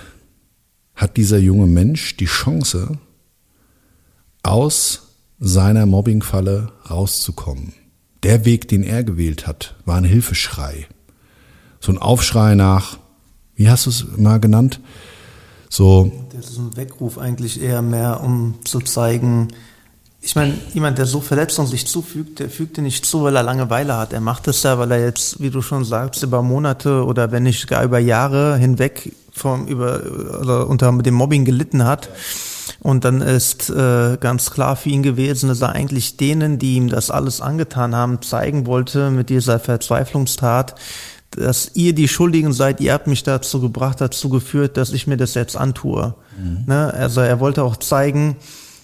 hat 0.98 1.16
dieser 1.16 1.38
junge 1.38 1.66
Mensch 1.66 2.16
die 2.16 2.26
Chance, 2.26 2.98
aus 4.42 5.14
seiner 5.38 5.86
Mobbingfalle 5.86 6.72
rauszukommen. 6.90 7.72
Der 8.24 8.44
Weg, 8.44 8.66
den 8.68 8.82
er 8.82 9.04
gewählt 9.04 9.46
hat, 9.46 9.76
war 9.84 9.96
ein 9.96 10.04
Hilfeschrei. 10.04 10.88
So 11.80 11.92
ein 11.92 11.98
Aufschrei 11.98 12.56
nach, 12.56 12.98
wie 13.54 13.70
hast 13.70 13.86
du 13.86 13.90
es 13.90 14.06
mal 14.16 14.40
genannt? 14.40 14.80
So. 15.70 16.10
Das 16.34 16.50
ist 16.50 16.58
ein 16.58 16.76
Weckruf 16.76 17.16
eigentlich 17.16 17.62
eher 17.62 17.80
mehr, 17.80 18.20
um 18.20 18.54
zu 18.64 18.80
zeigen, 18.80 19.48
ich 20.20 20.34
meine, 20.34 20.54
jemand, 20.74 20.98
der 20.98 21.06
so 21.06 21.20
Verletzungen 21.20 21.68
sich 21.68 21.86
zufügt, 21.86 22.40
der 22.40 22.50
fügt 22.50 22.76
dir 22.76 22.82
nicht 22.82 23.06
zu, 23.06 23.22
weil 23.22 23.36
er 23.36 23.44
Langeweile 23.44 23.96
hat. 23.96 24.12
Er 24.12 24.20
macht 24.20 24.48
es 24.48 24.64
ja, 24.64 24.76
weil 24.76 24.90
er 24.90 25.04
jetzt, 25.04 25.40
wie 25.40 25.50
du 25.50 25.62
schon 25.62 25.84
sagst, 25.84 26.24
über 26.24 26.42
Monate 26.42 27.04
oder 27.04 27.30
wenn 27.30 27.44
nicht 27.44 27.68
gar 27.68 27.84
über 27.84 28.00
Jahre 28.00 28.56
hinweg 28.56 29.12
vom, 29.38 29.66
über, 29.66 30.02
oder 30.40 30.66
unter 30.68 30.92
dem 30.92 31.14
Mobbing 31.14 31.44
gelitten 31.44 31.84
hat. 31.84 32.10
Und 32.80 33.04
dann 33.04 33.22
ist 33.22 33.70
äh, 33.70 34.18
ganz 34.20 34.50
klar 34.50 34.76
für 34.76 34.90
ihn 34.90 35.02
gewesen, 35.02 35.48
dass 35.48 35.62
er 35.62 35.70
eigentlich 35.70 36.16
denen, 36.16 36.58
die 36.58 36.74
ihm 36.74 36.88
das 36.88 37.10
alles 37.10 37.40
angetan 37.40 37.94
haben, 37.94 38.22
zeigen 38.22 38.66
wollte 38.66 39.10
mit 39.10 39.30
dieser 39.30 39.58
Verzweiflungstat, 39.58 40.74
dass 41.30 41.72
ihr 41.74 41.94
die 41.94 42.08
Schuldigen 42.08 42.52
seid, 42.52 42.80
ihr 42.80 42.92
habt 42.92 43.06
mich 43.06 43.22
dazu 43.22 43.60
gebracht, 43.60 44.00
dazu 44.00 44.28
geführt, 44.28 44.76
dass 44.76 44.92
ich 44.92 45.06
mir 45.06 45.16
das 45.16 45.34
jetzt 45.34 45.56
antue. 45.56 46.14
Mhm. 46.38 46.64
Ne? 46.66 46.92
Also 46.94 47.20
er 47.20 47.40
wollte 47.40 47.64
auch 47.64 47.76
zeigen, 47.76 48.36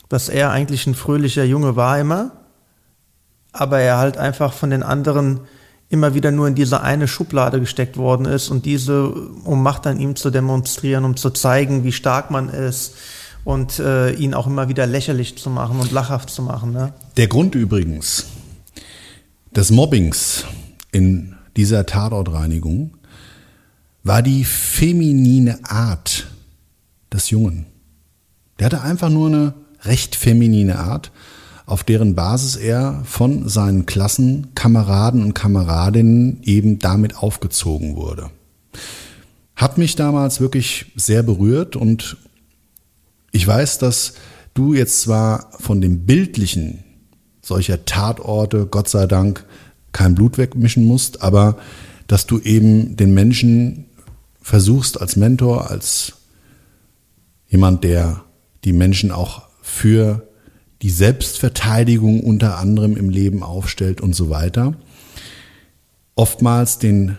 dass 0.08 0.28
er 0.28 0.50
eigentlich 0.50 0.86
ein 0.86 0.94
fröhlicher 0.94 1.44
Junge 1.44 1.76
war 1.76 1.98
immer, 1.98 2.32
aber 3.52 3.80
er 3.80 3.98
halt 3.98 4.18
einfach 4.18 4.52
von 4.52 4.70
den 4.70 4.82
anderen 4.82 5.40
immer 5.94 6.14
wieder 6.14 6.30
nur 6.30 6.46
in 6.46 6.54
diese 6.54 6.82
eine 6.82 7.08
Schublade 7.08 7.58
gesteckt 7.60 7.96
worden 7.96 8.26
ist 8.26 8.50
und 8.50 8.66
diese, 8.66 9.08
um 9.08 9.62
Macht 9.62 9.86
an 9.86 9.98
ihm 9.98 10.16
zu 10.16 10.30
demonstrieren, 10.30 11.04
um 11.04 11.16
zu 11.16 11.30
zeigen, 11.30 11.84
wie 11.84 11.92
stark 11.92 12.30
man 12.30 12.50
ist 12.50 12.94
und 13.44 13.78
äh, 13.78 14.12
ihn 14.12 14.34
auch 14.34 14.46
immer 14.46 14.68
wieder 14.68 14.86
lächerlich 14.86 15.38
zu 15.38 15.48
machen 15.48 15.80
und 15.80 15.92
lachhaft 15.92 16.28
zu 16.28 16.42
machen. 16.42 16.72
Ne? 16.72 16.92
Der 17.16 17.28
Grund 17.28 17.54
übrigens 17.54 18.26
des 19.54 19.70
Mobbings 19.70 20.44
in 20.92 21.36
dieser 21.56 21.86
Tatortreinigung 21.86 22.96
war 24.02 24.20
die 24.20 24.44
feminine 24.44 25.60
Art 25.62 26.26
des 27.12 27.30
Jungen. 27.30 27.66
Der 28.58 28.66
hatte 28.66 28.82
einfach 28.82 29.10
nur 29.10 29.28
eine 29.28 29.54
recht 29.82 30.16
feminine 30.16 30.78
Art, 30.78 31.12
auf 31.66 31.82
deren 31.84 32.14
Basis 32.14 32.56
er 32.56 33.02
von 33.04 33.48
seinen 33.48 33.86
Klassenkameraden 33.86 35.22
und 35.22 35.34
Kameradinnen 35.34 36.42
eben 36.42 36.78
damit 36.78 37.16
aufgezogen 37.16 37.96
wurde. 37.96 38.30
Hat 39.56 39.78
mich 39.78 39.96
damals 39.96 40.40
wirklich 40.40 40.92
sehr 40.96 41.22
berührt 41.22 41.76
und 41.76 42.16
ich 43.30 43.46
weiß, 43.46 43.78
dass 43.78 44.14
du 44.52 44.74
jetzt 44.74 45.00
zwar 45.00 45.50
von 45.58 45.80
dem 45.80 46.06
Bildlichen 46.06 46.84
solcher 47.40 47.84
Tatorte, 47.84 48.66
Gott 48.66 48.88
sei 48.88 49.06
Dank, 49.06 49.44
kein 49.92 50.14
Blut 50.14 50.38
wegmischen 50.38 50.84
musst, 50.84 51.22
aber 51.22 51.56
dass 52.06 52.26
du 52.26 52.38
eben 52.40 52.96
den 52.96 53.14
Menschen 53.14 53.86
versuchst 54.40 55.00
als 55.00 55.16
Mentor, 55.16 55.70
als 55.70 56.14
jemand, 57.48 57.84
der 57.84 58.22
die 58.64 58.72
Menschen 58.72 59.10
auch 59.10 59.42
für 59.62 60.26
die 60.84 60.90
Selbstverteidigung 60.90 62.20
unter 62.20 62.58
anderem 62.58 62.98
im 62.98 63.08
Leben 63.08 63.42
aufstellt 63.42 64.02
und 64.02 64.14
so 64.14 64.28
weiter, 64.28 64.74
oftmals 66.14 66.78
den 66.78 67.16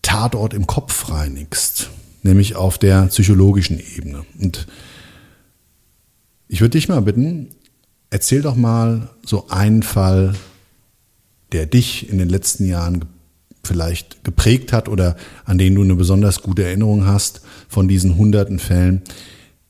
Tatort 0.00 0.54
im 0.54 0.68
Kopf 0.68 1.10
reinigst, 1.10 1.90
nämlich 2.22 2.54
auf 2.54 2.78
der 2.78 3.06
psychologischen 3.06 3.80
Ebene. 3.80 4.24
Und 4.40 4.68
ich 6.46 6.60
würde 6.60 6.78
dich 6.78 6.88
mal 6.88 7.02
bitten, 7.02 7.48
erzähl 8.10 8.42
doch 8.42 8.54
mal 8.54 9.08
so 9.26 9.48
einen 9.48 9.82
Fall, 9.82 10.36
der 11.50 11.66
dich 11.66 12.10
in 12.10 12.18
den 12.18 12.28
letzten 12.28 12.64
Jahren 12.64 13.06
vielleicht 13.64 14.22
geprägt 14.22 14.72
hat 14.72 14.88
oder 14.88 15.16
an 15.44 15.58
den 15.58 15.74
du 15.74 15.82
eine 15.82 15.96
besonders 15.96 16.42
gute 16.42 16.62
Erinnerung 16.62 17.06
hast 17.06 17.40
von 17.68 17.88
diesen 17.88 18.16
hunderten 18.16 18.60
Fällen, 18.60 19.02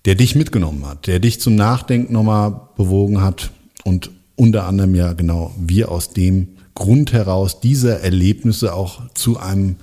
der 0.05 0.15
dich 0.15 0.35
mitgenommen 0.35 0.87
hat, 0.87 1.07
der 1.07 1.19
dich 1.19 1.41
zum 1.41 1.55
Nachdenken 1.55 2.13
nochmal 2.13 2.69
bewogen 2.77 3.21
hat 3.21 3.51
und 3.85 4.11
unter 4.37 4.67
anderem 4.67 4.95
ja 4.95 5.13
genau 5.13 5.53
wir 5.59 5.91
aus 5.91 6.11
dem 6.11 6.49
Grund 6.75 7.13
heraus 7.13 7.61
diese 7.61 8.01
Erlebnisse 8.01 8.75
auch 8.75 9.03
zu 9.15 9.39
einem 9.39 9.77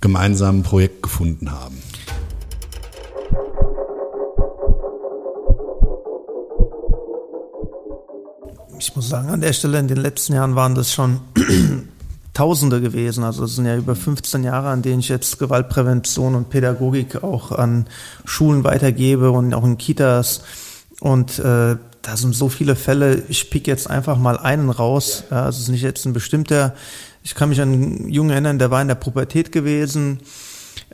gemeinsamen 0.00 0.62
Projekt 0.62 1.02
gefunden 1.02 1.50
haben. 1.50 1.82
Ich 8.78 8.94
muss 8.94 9.08
sagen, 9.08 9.30
an 9.30 9.40
der 9.40 9.52
Stelle 9.52 9.78
in 9.78 9.88
den 9.88 9.96
letzten 9.96 10.34
Jahren 10.34 10.54
waren 10.54 10.74
das 10.74 10.92
schon 10.92 11.20
Tausende 12.34 12.80
gewesen. 12.80 13.24
Also 13.24 13.44
es 13.44 13.54
sind 13.54 13.66
ja 13.66 13.76
über 13.76 13.94
15 13.94 14.42
Jahre, 14.42 14.68
an 14.68 14.82
denen 14.82 14.98
ich 14.98 15.08
jetzt 15.08 15.38
Gewaltprävention 15.38 16.34
und 16.34 16.50
Pädagogik 16.50 17.22
auch 17.22 17.52
an 17.52 17.86
Schulen 18.24 18.64
weitergebe 18.64 19.30
und 19.30 19.54
auch 19.54 19.64
in 19.64 19.78
Kitas. 19.78 20.42
Und 21.00 21.38
äh, 21.38 21.76
da 22.02 22.16
sind 22.16 22.34
so 22.34 22.48
viele 22.48 22.76
Fälle. 22.76 23.22
Ich 23.28 23.50
pick 23.50 23.66
jetzt 23.66 23.88
einfach 23.88 24.18
mal 24.18 24.36
einen 24.36 24.70
raus. 24.70 25.24
Ja, 25.30 25.44
also 25.44 25.56
es 25.56 25.64
ist 25.64 25.68
nicht 25.70 25.82
jetzt 25.82 26.04
ein 26.06 26.12
bestimmter. 26.12 26.74
Ich 27.22 27.34
kann 27.34 27.48
mich 27.48 27.60
an 27.60 27.72
einen 27.72 28.08
Jungen 28.10 28.30
erinnern, 28.30 28.58
der 28.58 28.70
war 28.70 28.82
in 28.82 28.88
der 28.88 28.94
Pubertät 28.96 29.52
gewesen. 29.52 30.20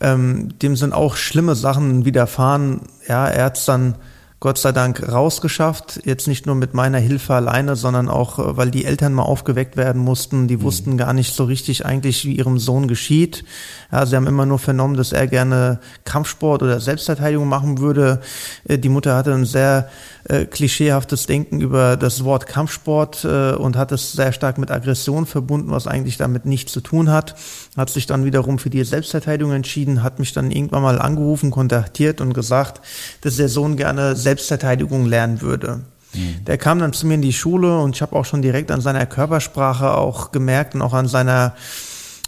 Ähm, 0.01 0.59
dem 0.61 0.77
sind 0.77 0.93
auch 0.93 1.17
schlimme 1.17 1.55
Sachen 1.55 2.05
widerfahren. 2.05 2.83
Ja, 3.09 3.27
er 3.27 3.47
hat 3.47 3.67
dann 3.67 3.97
Gott 4.41 4.57
sei 4.57 4.73
Dank 4.73 5.07
rausgeschafft. 5.07 6.01
Jetzt 6.07 6.27
nicht 6.27 6.47
nur 6.47 6.55
mit 6.55 6.73
meiner 6.73 6.97
Hilfe 6.97 7.35
alleine, 7.35 7.77
sondern 7.77 8.09
auch, 8.09 8.39
äh, 8.39 8.57
weil 8.57 8.71
die 8.71 8.87
Eltern 8.87 9.13
mal 9.13 9.23
aufgeweckt 9.23 9.77
werden 9.77 10.01
mussten. 10.01 10.49
Die 10.49 10.57
mhm. 10.57 10.63
wussten 10.63 10.97
gar 10.97 11.13
nicht 11.13 11.35
so 11.35 11.45
richtig 11.45 11.85
eigentlich, 11.85 12.25
wie 12.25 12.37
ihrem 12.37 12.59
Sohn 12.59 12.89
geschieht. 12.89 13.45
Ja, 13.93 14.07
sie 14.07 14.17
haben 14.17 14.27
immer 14.27 14.47
nur 14.47 14.59
vernommen, 14.59 14.97
dass 14.97 15.13
er 15.13 15.27
gerne 15.27 15.79
Kampfsport 16.05 16.63
oder 16.63 16.81
Selbstverteidigung 16.81 17.49
machen 17.49 17.81
würde. 17.81 18.23
Äh, 18.65 18.79
die 18.79 18.89
Mutter 18.89 19.15
hatte 19.15 19.35
ein 19.35 19.45
sehr 19.45 19.91
äh, 20.25 20.47
klischeehaftes 20.47 21.27
Denken 21.27 21.61
über 21.61 21.99
das 21.99 22.25
Wort 22.25 22.47
Kampfsport 22.47 23.25
äh, 23.25 23.53
und 23.53 23.77
hat 23.77 23.93
es 23.93 24.13
sehr 24.13 24.33
stark 24.33 24.57
mit 24.57 24.71
Aggression 24.71 25.27
verbunden, 25.27 25.71
was 25.71 25.87
eigentlich 25.87 26.17
damit 26.17 26.47
nichts 26.47 26.73
zu 26.73 26.81
tun 26.81 27.11
hat. 27.11 27.35
Hat 27.81 27.89
sich 27.89 28.07
dann 28.07 28.27
wiederum 28.27 28.59
für 28.59 28.69
die 28.69 28.85
Selbstverteidigung 28.85 29.55
entschieden, 29.55 30.03
hat 30.03 30.19
mich 30.19 30.35
dann 30.35 30.51
irgendwann 30.51 30.83
mal 30.83 31.01
angerufen, 31.01 31.51
kontaktiert 31.51 32.21
und 32.21 32.35
gesagt, 32.35 32.83
dass 33.23 33.37
der 33.37 33.49
Sohn 33.49 33.79
gerne 33.79 34.17
Selbstverteidigung 34.17 35.07
lernen 35.07 35.41
würde. 35.41 35.81
Mhm. 36.13 36.45
Der 36.47 36.59
kam 36.59 36.79
dann 36.79 36.93
zu 36.93 37.07
mir 37.07 37.15
in 37.15 37.23
die 37.23 37.33
Schule 37.33 37.79
und 37.79 37.97
ich 37.97 38.03
habe 38.03 38.15
auch 38.17 38.27
schon 38.27 38.43
direkt 38.43 38.71
an 38.71 38.83
seiner 38.83 39.07
Körpersprache 39.07 39.97
auch 39.97 40.31
gemerkt 40.31 40.75
und 40.75 40.83
auch 40.83 40.93
an 40.93 41.09
seiner 41.09 41.55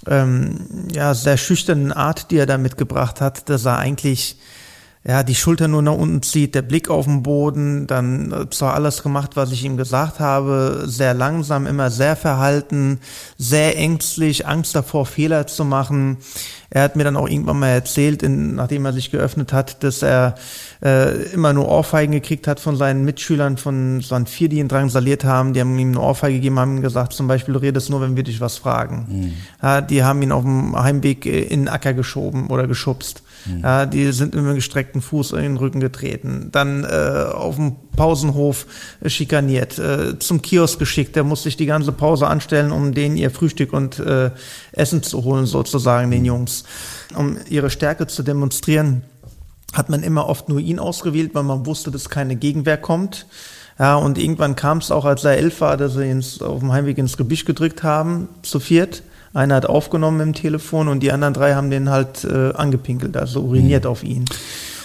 ähm, 0.07 0.69
ja, 0.91 1.13
sehr 1.13 1.37
schüchternen 1.37 1.93
Art, 1.93 2.31
die 2.31 2.39
er 2.39 2.47
da 2.47 2.57
mitgebracht 2.57 3.21
hat, 3.21 3.51
dass 3.51 3.67
er 3.67 3.77
eigentlich 3.77 4.39
ja, 5.05 5.25
die 5.25 5.35
Schulter 5.35 5.67
nur 5.67 5.83
nach 5.83 5.95
unten 5.95 6.23
zieht, 6.23 6.55
der 6.55 6.63
Blick 6.63 6.89
auf 6.89 7.07
den 7.07 7.25
Boden, 7.25 7.89
dann 7.89 8.31
äh, 8.31 8.51
zwar 8.51 8.75
alles 8.75 9.03
gemacht, 9.03 9.33
was 9.35 9.51
ich 9.51 9.65
ihm 9.65 9.77
gesagt 9.77 10.21
habe, 10.21 10.85
sehr 10.87 11.13
langsam, 11.13 11.67
immer 11.67 11.91
sehr 11.91 12.15
verhalten, 12.15 13.01
sehr 13.37 13.77
ängstlich, 13.77 14.47
Angst 14.47 14.77
davor, 14.77 15.05
Fehler 15.05 15.49
zu 15.49 15.65
machen. 15.65 16.19
Er 16.71 16.85
hat 16.85 16.95
mir 16.95 17.03
dann 17.03 17.17
auch 17.17 17.29
irgendwann 17.29 17.59
mal 17.59 17.69
erzählt, 17.69 18.23
in, 18.23 18.55
nachdem 18.55 18.85
er 18.87 18.93
sich 18.93 19.11
geöffnet 19.11 19.53
hat, 19.53 19.83
dass 19.83 20.03
er 20.03 20.37
äh, 20.85 21.33
immer 21.33 21.53
nur 21.53 21.69
Ohrfeigen 21.69 22.13
gekriegt 22.13 22.47
hat 22.47 22.61
von 22.61 22.77
seinen 22.77 23.05
Mitschülern, 23.05 23.57
von 23.57 24.01
so 24.01 24.13
waren 24.13 24.27
vier, 24.27 24.49
die 24.49 24.59
ihn 24.59 24.69
drangsaliert 24.69 25.25
haben, 25.25 25.53
die 25.53 25.61
haben 25.61 25.77
ihm 25.79 25.89
eine 25.89 26.01
Ohrfeige 26.01 26.37
gegeben, 26.37 26.61
haben 26.61 26.77
ihm 26.77 26.83
gesagt, 26.83 27.13
zum 27.13 27.27
Beispiel, 27.27 27.55
du 27.55 27.61
redest 27.61 27.91
nur, 27.91 28.01
wenn 28.01 28.17
wir 28.17 28.23
dich 28.23 28.41
was 28.41 28.57
fragen. 28.57 29.07
Mhm. 29.09 29.33
Ja, 29.61 29.81
die 29.81 30.05
haben 30.05 30.23
ihn 30.23 30.33
auf 30.33 30.45
dem 30.45 30.81
Heimweg 30.81 31.27
in 31.27 31.63
den 31.63 31.69
Acker 31.69 31.93
geschoben 31.93 32.47
oder 32.47 32.69
geschubst. 32.69 33.23
Mhm. 33.47 33.61
Ja, 33.63 33.87
die 33.87 34.13
sind 34.13 34.35
mit 34.35 34.45
dem 34.45 34.55
gestreckten 34.55 35.01
Fuß 35.01 35.33
in 35.33 35.43
den 35.43 35.57
Rücken 35.57 35.81
getreten. 35.81 36.49
Dann 36.53 36.85
äh, 36.85 37.27
auf 37.33 37.57
dem 37.57 37.77
Pausenhof 37.97 38.67
äh, 39.01 39.09
schikaniert, 39.09 39.79
äh, 39.79 40.19
zum 40.19 40.43
Kiosk 40.43 40.79
geschickt. 40.79 41.17
Der 41.17 41.25
muss 41.25 41.43
sich 41.43 41.57
die 41.57 41.67
ganze 41.67 41.93
Pause 41.93 42.27
anstellen, 42.27 42.73
um 42.73 42.95
denen 42.95 43.17
ihr 43.17 43.31
Frühstück 43.31 43.73
und 43.73 43.99
äh, 43.99 44.31
Essen 44.73 45.03
zu 45.03 45.25
holen, 45.25 45.47
sozusagen, 45.47 46.11
den 46.11 46.25
Jungs. 46.25 46.65
Um 47.17 47.37
ihre 47.49 47.71
Stärke 47.71 48.07
zu 48.07 48.23
demonstrieren, 48.23 49.03
hat 49.73 49.89
man 49.89 50.03
immer 50.03 50.29
oft 50.29 50.49
nur 50.49 50.61
ihn 50.61 50.79
ausgewählt, 50.79 51.35
weil 51.35 51.45
man 51.45 51.67
wusste, 51.67 51.91
dass 51.91 52.11
keine 52.11 52.37
Gegenwehr 52.37 52.77
kommt. 52.77 53.27
Ja, 53.79 53.97
und 53.97 54.19
irgendwann 54.19 54.55
kam 54.55 54.79
es 54.79 54.91
auch, 54.91 55.05
als 55.05 55.25
er 55.25 55.39
elf 55.39 55.61
war, 55.61 55.77
dass 55.77 55.95
sie 55.95 56.09
ihn 56.09 56.23
auf 56.41 56.61
dem 56.61 56.73
Heimweg 56.73 56.99
ins 56.99 57.17
Gebüsch 57.17 57.45
gedrückt 57.45 57.83
haben, 57.83 58.29
zu 58.43 58.61
viert. 58.61 59.03
Einer 59.35 59.57
hat 59.57 59.67
aufgenommen 59.67 60.21
im 60.21 60.33
Telefon 60.35 60.89
und 60.89 61.01
die 61.01 61.13
anderen 61.13 61.35
drei 61.35 61.55
haben 61.55 61.71
den 61.71 61.91
halt 61.91 62.25
äh, 62.25 62.53
angepinkelt, 62.53 63.17
also 63.17 63.43
uriniert 63.43 63.85
mhm. 63.85 63.91
auf 63.91 64.05
ihn. 64.05 64.25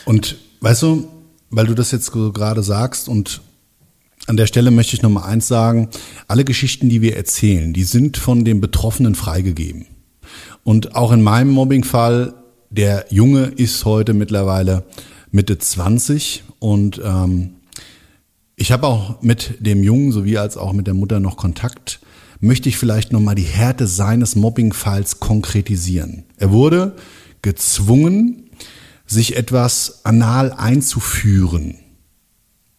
Und 0.05 0.37
weißt 0.61 0.83
du, 0.83 1.07
weil 1.49 1.67
du 1.67 1.73
das 1.73 1.91
jetzt 1.91 2.11
so 2.11 2.31
gerade 2.31 2.63
sagst 2.63 3.09
und 3.09 3.41
an 4.27 4.35
der 4.35 4.47
Stelle 4.47 4.71
möchte 4.71 4.95
ich 4.95 5.01
noch 5.01 5.09
mal 5.09 5.23
eins 5.23 5.47
sagen. 5.47 5.89
Alle 6.27 6.43
Geschichten, 6.43 6.89
die 6.89 7.01
wir 7.01 7.15
erzählen, 7.15 7.73
die 7.73 7.85
sind 7.85 8.17
von 8.17 8.43
den 8.43 8.59
Betroffenen 8.59 9.15
freigegeben. 9.15 9.85
Und 10.63 10.95
auch 10.95 11.13
in 11.13 11.21
meinem 11.21 11.51
Mobbingfall, 11.51 12.33
der 12.69 13.05
Junge 13.09 13.45
ist 13.45 13.85
heute 13.85 14.13
mittlerweile 14.13 14.83
Mitte 15.31 15.57
20 15.57 16.43
und 16.59 17.01
ähm, 17.03 17.51
ich 18.57 18.71
habe 18.71 18.87
auch 18.87 19.21
mit 19.21 19.65
dem 19.65 19.83
Jungen 19.83 20.11
sowie 20.11 20.37
als 20.37 20.57
auch 20.57 20.73
mit 20.73 20.87
der 20.87 20.93
Mutter 20.93 21.19
noch 21.19 21.37
Kontakt. 21.37 21.99
Möchte 22.39 22.69
ich 22.69 22.77
vielleicht 22.77 23.11
nochmal 23.11 23.35
die 23.35 23.43
Härte 23.43 23.87
seines 23.87 24.35
Mobbingfalls 24.35 25.19
konkretisieren. 25.19 26.25
Er 26.37 26.51
wurde 26.51 26.95
gezwungen, 27.41 28.49
sich 29.05 29.35
etwas 29.35 30.05
anal 30.05 30.51
einzuführen. 30.51 31.75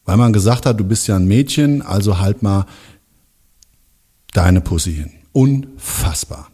Weil 0.04 0.16
man 0.16 0.32
gesagt 0.32 0.66
hat, 0.66 0.78
du 0.78 0.84
bist 0.84 1.08
ja 1.08 1.16
ein 1.16 1.26
Mädchen, 1.26 1.82
also 1.82 2.18
halt 2.18 2.42
mal 2.42 2.66
deine 4.32 4.60
Pussy 4.60 4.94
hin. 4.94 5.10
Unfassbar. 5.32 6.50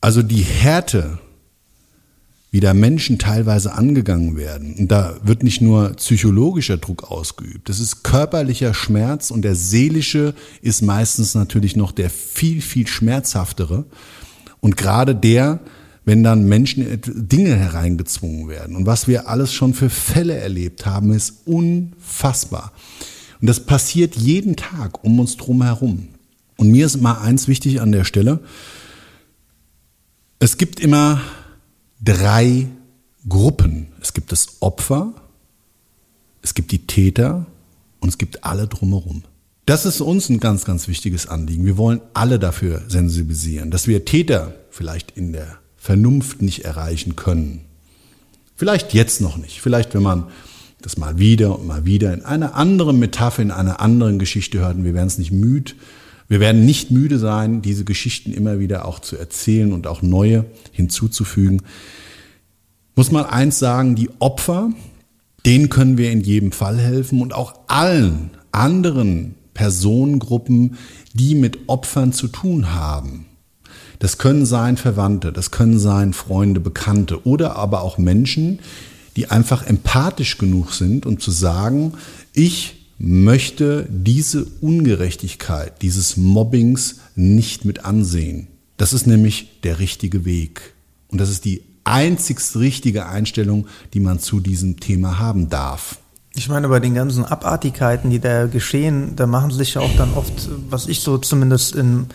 Also 0.00 0.22
die 0.22 0.42
Härte, 0.42 1.18
wie 2.56 2.60
da 2.60 2.72
Menschen 2.72 3.18
teilweise 3.18 3.74
angegangen 3.74 4.34
werden, 4.38 4.76
und 4.78 4.90
da 4.90 5.18
wird 5.22 5.42
nicht 5.42 5.60
nur 5.60 5.90
psychologischer 5.90 6.78
Druck 6.78 7.10
ausgeübt, 7.10 7.68
das 7.68 7.80
ist 7.80 8.02
körperlicher 8.02 8.72
Schmerz 8.72 9.30
und 9.30 9.42
der 9.42 9.54
seelische 9.54 10.32
ist 10.62 10.80
meistens 10.80 11.34
natürlich 11.34 11.76
noch 11.76 11.92
der 11.92 12.08
viel, 12.08 12.62
viel 12.62 12.86
schmerzhaftere. 12.86 13.84
Und 14.60 14.78
gerade 14.78 15.14
der, 15.14 15.60
wenn 16.06 16.22
dann 16.22 16.48
Menschen 16.48 16.98
Dinge 17.04 17.54
hereingezwungen 17.54 18.48
werden. 18.48 18.74
Und 18.74 18.86
was 18.86 19.06
wir 19.06 19.28
alles 19.28 19.52
schon 19.52 19.74
für 19.74 19.90
Fälle 19.90 20.36
erlebt 20.36 20.86
haben, 20.86 21.12
ist 21.12 21.42
unfassbar. 21.44 22.72
Und 23.38 23.48
das 23.48 23.66
passiert 23.66 24.16
jeden 24.16 24.56
Tag 24.56 25.04
um 25.04 25.20
uns 25.20 25.36
drum 25.36 25.62
herum. 25.62 26.08
Und 26.56 26.70
mir 26.70 26.86
ist 26.86 27.02
mal 27.02 27.20
eins 27.20 27.48
wichtig 27.48 27.82
an 27.82 27.92
der 27.92 28.04
Stelle. 28.04 28.40
Es 30.38 30.56
gibt 30.56 30.80
immer 30.80 31.20
drei 32.02 32.68
Gruppen. 33.28 33.88
Es 34.00 34.12
gibt 34.12 34.32
das 34.32 34.60
Opfer, 34.60 35.12
es 36.42 36.54
gibt 36.54 36.70
die 36.72 36.86
Täter 36.86 37.46
und 38.00 38.08
es 38.08 38.18
gibt 38.18 38.44
alle 38.44 38.68
drumherum. 38.68 39.24
Das 39.66 39.84
ist 39.84 40.00
uns 40.00 40.28
ein 40.28 40.38
ganz, 40.38 40.64
ganz 40.64 40.86
wichtiges 40.86 41.26
Anliegen. 41.26 41.64
Wir 41.64 41.76
wollen 41.76 42.00
alle 42.14 42.38
dafür 42.38 42.82
sensibilisieren, 42.86 43.72
dass 43.72 43.88
wir 43.88 44.04
Täter 44.04 44.54
vielleicht 44.70 45.10
in 45.16 45.32
der 45.32 45.58
Vernunft 45.76 46.40
nicht 46.40 46.64
erreichen 46.64 47.16
können. 47.16 47.64
Vielleicht 48.54 48.94
jetzt 48.94 49.20
noch 49.20 49.36
nicht. 49.36 49.60
Vielleicht, 49.60 49.92
wenn 49.94 50.02
man 50.02 50.28
das 50.80 50.96
mal 50.96 51.18
wieder 51.18 51.58
und 51.58 51.66
mal 51.66 51.84
wieder 51.84 52.14
in 52.14 52.24
einer 52.24 52.54
anderen 52.54 52.98
Metapher, 53.00 53.42
in 53.42 53.50
einer 53.50 53.80
anderen 53.80 54.20
Geschichte 54.20 54.60
hört 54.60 54.76
und 54.76 54.84
wir 54.84 54.94
werden 54.94 55.08
es 55.08 55.18
nicht 55.18 55.32
müde, 55.32 55.72
wir 56.28 56.40
werden 56.40 56.64
nicht 56.64 56.90
müde 56.90 57.18
sein, 57.18 57.62
diese 57.62 57.84
Geschichten 57.84 58.32
immer 58.32 58.58
wieder 58.58 58.86
auch 58.86 58.98
zu 58.98 59.16
erzählen 59.16 59.72
und 59.72 59.86
auch 59.86 60.02
neue 60.02 60.44
hinzuzufügen. 60.72 61.62
Muss 62.94 63.12
man 63.12 63.24
eins 63.24 63.58
sagen, 63.58 63.94
die 63.94 64.10
Opfer, 64.18 64.70
denen 65.44 65.68
können 65.68 65.98
wir 65.98 66.10
in 66.10 66.20
jedem 66.20 66.52
Fall 66.52 66.78
helfen 66.78 67.20
und 67.20 67.34
auch 67.34 67.54
allen 67.68 68.30
anderen 68.50 69.34
Personengruppen, 69.54 70.76
die 71.14 71.34
mit 71.34 71.68
Opfern 71.68 72.12
zu 72.12 72.28
tun 72.28 72.74
haben. 72.74 73.26
Das 73.98 74.18
können 74.18 74.44
sein 74.44 74.76
Verwandte, 74.76 75.32
das 75.32 75.50
können 75.50 75.78
sein 75.78 76.12
Freunde, 76.12 76.60
Bekannte 76.60 77.26
oder 77.26 77.56
aber 77.56 77.82
auch 77.82 77.96
Menschen, 77.96 78.58
die 79.16 79.30
einfach 79.30 79.66
empathisch 79.66 80.36
genug 80.36 80.72
sind, 80.72 81.06
um 81.06 81.18
zu 81.18 81.30
sagen, 81.30 81.94
ich 82.34 82.75
möchte 82.98 83.86
diese 83.90 84.46
Ungerechtigkeit, 84.60 85.82
dieses 85.82 86.16
Mobbings 86.16 86.96
nicht 87.14 87.64
mit 87.64 87.84
ansehen. 87.84 88.48
Das 88.76 88.92
ist 88.92 89.06
nämlich 89.06 89.60
der 89.62 89.78
richtige 89.78 90.24
Weg. 90.24 90.74
Und 91.08 91.20
das 91.20 91.30
ist 91.30 91.44
die 91.44 91.62
einzigst 91.84 92.56
richtige 92.56 93.06
Einstellung, 93.06 93.66
die 93.94 94.00
man 94.00 94.18
zu 94.18 94.40
diesem 94.40 94.80
Thema 94.80 95.18
haben 95.18 95.48
darf. 95.48 95.98
Ich 96.34 96.48
meine, 96.48 96.68
bei 96.68 96.80
den 96.80 96.94
ganzen 96.94 97.24
Abartigkeiten, 97.24 98.10
die 98.10 98.18
da 98.18 98.46
geschehen, 98.46 99.16
da 99.16 99.26
machen 99.26 99.50
sich 99.50 99.74
ja 99.74 99.80
auch 99.80 99.96
dann 99.96 100.12
oft, 100.14 100.50
was 100.68 100.86
ich 100.86 101.00
so 101.00 101.16
zumindest 101.16 101.74
in 101.74 102.06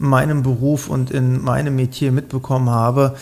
meinem 0.00 0.42
Beruf 0.42 0.88
und 0.88 1.10
in 1.10 1.42
meinem 1.42 1.76
Metier 1.76 2.12
mitbekommen 2.12 2.70
habe, 2.70 3.14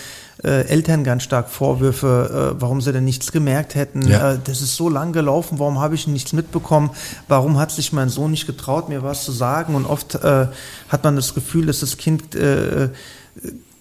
äh, 0.43 0.67
Eltern 0.69 1.03
ganz 1.05 1.25
stark 1.25 1.51
Vorwürfe, 1.51 2.55
äh, 2.57 2.61
warum 2.61 2.81
sie 2.81 2.93
denn 2.93 3.05
nichts 3.05 3.33
gemerkt 3.33 3.75
hätten. 3.75 4.07
Ja. 4.09 4.35
Äh, 4.35 4.39
das 4.43 4.63
ist 4.63 4.77
so 4.77 4.89
lang 4.89 5.13
gelaufen, 5.13 5.59
warum 5.59 5.81
habe 5.81 5.97
ich 5.97 6.07
nichts 6.07 6.33
mitbekommen? 6.33 6.91
Warum 7.27 7.59
hat 7.59 7.73
sich 7.73 7.93
mein 7.93 8.09
Sohn 8.09 8.31
nicht 8.31 8.47
getraut, 8.47 8.89
mir 8.89 9.03
was 9.03 9.25
zu 9.25 9.33
sagen? 9.33 9.75
Und 9.75 9.85
oft 9.85 10.15
äh, 10.15 10.47
hat 10.89 11.05
man 11.05 11.17
das 11.17 11.35
Gefühl, 11.35 11.67
dass 11.67 11.81
das 11.81 11.97
Kind 11.97 12.35
äh, 12.37 12.91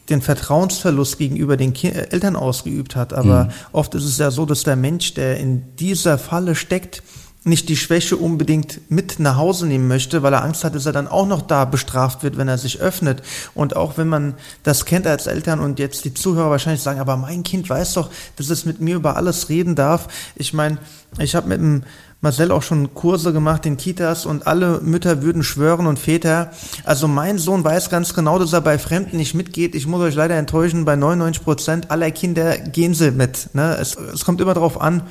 den 0.10 0.22
Vertrauensverlust 0.22 1.18
gegenüber 1.18 1.58
den 1.58 1.74
Ki 1.74 1.90
Eltern 1.90 2.36
ausgeübt 2.36 2.96
hat. 2.96 3.14
Aber 3.14 3.46
mhm. 3.46 3.50
oft 3.72 3.94
ist 3.94 4.06
es 4.06 4.18
ja 4.18 4.32
so, 4.32 4.46
dass 4.46 4.64
der 4.64 4.76
Mensch, 4.76 5.14
der 5.14 5.38
in 5.38 5.76
dieser 5.76 6.18
Falle 6.18 6.56
steckt, 6.56 7.04
nicht 7.48 7.70
die 7.70 7.78
Schwäche 7.78 8.18
unbedingt 8.18 8.82
mit 8.90 9.20
nach 9.20 9.38
Hause 9.38 9.68
nehmen 9.68 9.88
möchte, 9.88 10.22
weil 10.24 10.34
er 10.34 10.44
Angst 10.44 10.64
hat, 10.64 10.76
dass 10.76 10.86
er 10.86 10.92
dann 10.92 11.08
auch 11.08 11.26
noch 11.26 11.42
da 11.42 11.66
bestraft 11.66 12.24
wird, 12.24 12.38
wenn 12.38 12.48
er 12.48 12.58
sich 12.58 12.80
öffnet. 12.80 13.24
Und 13.56 13.76
auch 13.76 13.98
wenn 13.98 14.08
man 14.08 14.36
das 14.64 14.86
kennt 14.86 15.08
als 15.08 15.28
Eltern 15.28 15.60
und 15.60 15.80
jetzt 15.80 16.06
die 16.06 16.14
Zuhörer 16.14 16.50
wahrscheinlich 16.50 16.82
sagen, 16.82 17.00
aber 17.00 17.18
mein 17.18 17.44
Kind 17.44 17.70
weiß 17.70 17.94
doch, 17.94 18.10
dass 18.36 18.50
es 18.50 18.66
mit 18.66 18.82
mir 18.82 18.96
über 18.96 19.16
alles 19.16 19.50
reden 19.50 19.76
darf. 19.76 20.08
Ich 20.36 20.54
meine, 20.54 20.78
ich 21.20 21.36
habe 21.36 21.48
mit 21.48 21.60
dem 21.60 21.84
Marcel 22.20 22.52
auch 22.52 22.64
schon 22.64 22.94
Kurse 22.96 23.32
gemacht 23.32 23.66
in 23.66 23.78
Kitas 23.78 24.26
und 24.26 24.48
alle 24.48 24.82
Mütter 24.82 25.22
würden 25.22 25.44
schwören 25.44 25.86
und 25.86 26.00
Väter. 26.00 26.52
Also 26.84 27.08
mein 27.08 27.38
Sohn 27.38 27.64
weiß 27.64 27.90
ganz 27.90 28.14
genau, 28.14 28.40
dass 28.40 28.54
er 28.54 28.62
bei 28.62 28.80
Fremden 28.80 29.18
nicht 29.18 29.36
mitgeht. 29.36 29.76
Ich 29.76 29.86
muss 29.86 30.02
euch 30.02 30.16
leider 30.16 30.36
enttäuschen, 30.36 30.84
bei 30.84 30.96
99 30.96 31.44
Prozent 31.44 31.92
aller 31.92 32.10
Kinder 32.12 32.58
gehen 32.58 32.94
sie 32.94 33.12
mit. 33.12 33.50
Ne? 33.54 33.78
Es, 33.80 33.96
es 33.96 34.26
kommt 34.26 34.42
immer 34.42 34.56
darauf 34.56 34.82
an, 34.82 35.04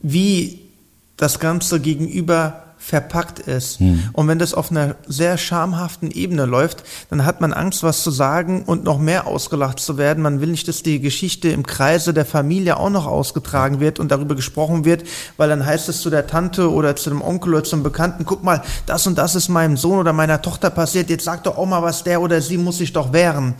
wie 0.00 0.71
das 1.16 1.38
Ganze 1.38 1.80
gegenüber 1.80 2.62
verpackt 2.82 3.38
ist. 3.38 3.78
Hm. 3.78 4.02
Und 4.12 4.26
wenn 4.26 4.40
das 4.40 4.54
auf 4.54 4.72
einer 4.72 4.96
sehr 5.06 5.38
schamhaften 5.38 6.10
Ebene 6.10 6.46
läuft, 6.46 6.82
dann 7.10 7.24
hat 7.24 7.40
man 7.40 7.52
Angst, 7.52 7.84
was 7.84 8.02
zu 8.02 8.10
sagen 8.10 8.64
und 8.64 8.82
noch 8.82 8.98
mehr 8.98 9.28
ausgelacht 9.28 9.78
zu 9.78 9.98
werden. 9.98 10.20
Man 10.22 10.40
will 10.40 10.48
nicht, 10.48 10.66
dass 10.66 10.82
die 10.82 11.00
Geschichte 11.00 11.48
im 11.50 11.64
Kreise 11.64 12.12
der 12.12 12.26
Familie 12.26 12.78
auch 12.78 12.90
noch 12.90 13.06
ausgetragen 13.06 13.78
wird 13.78 14.00
und 14.00 14.10
darüber 14.10 14.34
gesprochen 14.34 14.84
wird, 14.84 15.04
weil 15.36 15.48
dann 15.48 15.64
heißt 15.64 15.88
es 15.88 16.00
zu 16.00 16.10
der 16.10 16.26
Tante 16.26 16.72
oder 16.72 16.96
zu 16.96 17.08
dem 17.08 17.22
Onkel 17.22 17.54
oder 17.54 17.64
zum 17.64 17.84
Bekannten, 17.84 18.26
guck 18.26 18.42
mal, 18.42 18.62
das 18.86 19.06
und 19.06 19.16
das 19.16 19.36
ist 19.36 19.48
meinem 19.48 19.76
Sohn 19.76 20.00
oder 20.00 20.12
meiner 20.12 20.42
Tochter 20.42 20.68
passiert, 20.68 21.08
jetzt 21.08 21.24
sag 21.24 21.44
doch 21.44 21.56
auch 21.58 21.66
mal, 21.66 21.84
was 21.84 22.02
der 22.02 22.20
oder 22.20 22.40
sie 22.40 22.58
muss 22.58 22.78
sich 22.78 22.92
doch 22.92 23.12
wehren. 23.12 23.54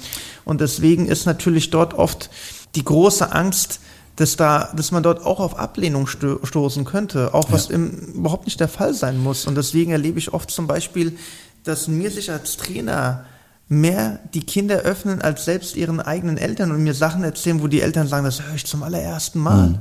Und 0.45 0.61
deswegen 0.61 1.07
ist 1.07 1.27
natürlich 1.27 1.71
dort 1.71 1.95
oft 1.95 2.29
die 2.75 2.85
große 2.85 3.31
Angst, 3.33 3.79
dass 4.17 4.37
da, 4.37 4.73
dass 4.77 4.91
man 4.91 5.03
dort 5.03 5.25
auch 5.25 5.41
auf 5.41 5.59
Ablehnung 5.59 6.07
sto 6.07 6.45
stoßen 6.45 6.85
könnte, 6.85 7.33
auch 7.35 7.51
was 7.51 7.69
ja. 7.69 7.77
im, 7.77 7.91
überhaupt 8.15 8.47
nicht 8.47 8.61
der 8.61 8.69
Fall 8.69 8.95
sein 8.95 9.19
muss. 9.19 9.47
Und 9.47 9.55
deswegen 9.57 9.93
erlebe 9.93 10.19
ich 10.19 10.33
oft 10.33 10.51
zum 10.51 10.67
Beispiel, 10.67 11.17
dass 11.65 11.89
mir 11.89 12.11
sich 12.11 12.31
als 12.31 12.57
Trainer 12.57 13.25
mehr 13.69 14.21
die 14.35 14.43
Kinder 14.43 14.81
öffnen 14.81 15.23
als 15.23 15.45
selbst 15.45 15.77
ihren 15.77 16.01
eigenen 16.01 16.37
Eltern 16.37 16.73
und 16.73 16.83
mir 16.83 16.95
Sachen 16.95 17.25
erzählen, 17.25 17.63
wo 17.63 17.69
die 17.69 17.81
Eltern 17.81 18.07
sagen, 18.07 18.25
das 18.25 18.43
höre 18.43 18.55
ich 18.55 18.67
zum 18.67 18.83
allerersten 18.83 19.41
Mal. 19.41 19.69
Mhm. 19.69 19.79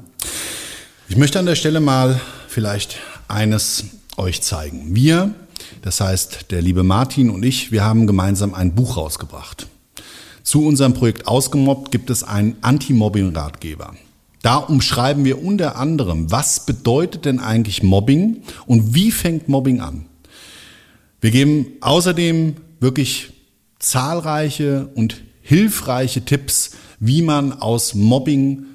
Ich 1.09 1.17
möchte 1.17 1.39
an 1.39 1.45
der 1.45 1.55
Stelle 1.55 1.81
mal 1.81 2.21
vielleicht 2.47 2.99
eines 3.27 3.83
euch 4.15 4.41
zeigen. 4.41 4.95
Wir, 4.95 5.33
das 5.81 5.99
heißt 5.99 6.51
der 6.51 6.61
liebe 6.61 6.83
Martin 6.83 7.29
und 7.29 7.43
ich, 7.43 7.71
wir 7.71 7.83
haben 7.83 8.07
gemeinsam 8.07 8.53
ein 8.53 8.75
Buch 8.75 8.95
rausgebracht. 8.95 9.67
Zu 10.43 10.65
unserem 10.65 10.93
Projekt 10.93 11.27
Ausgemobbt 11.27 11.91
gibt 11.91 12.09
es 12.09 12.23
einen 12.23 12.55
Anti-Mobbing-Ratgeber. 12.61 13.93
Da 14.41 14.57
umschreiben 14.57 15.23
wir 15.23 15.43
unter 15.43 15.75
anderem, 15.75 16.31
was 16.31 16.65
bedeutet 16.65 17.25
denn 17.25 17.39
eigentlich 17.39 17.83
Mobbing 17.83 18.41
und 18.65 18.95
wie 18.95 19.11
fängt 19.11 19.47
Mobbing 19.47 19.81
an. 19.81 20.05
Wir 21.19 21.31
geben 21.31 21.67
außerdem 21.81 22.55
wirklich 22.79 23.33
zahlreiche 23.77 24.89
und 24.95 25.21
hilfreiche 25.41 26.25
Tipps, 26.25 26.71
wie 26.99 27.21
man 27.21 27.53
aus 27.53 27.93
Mobbing 27.93 28.65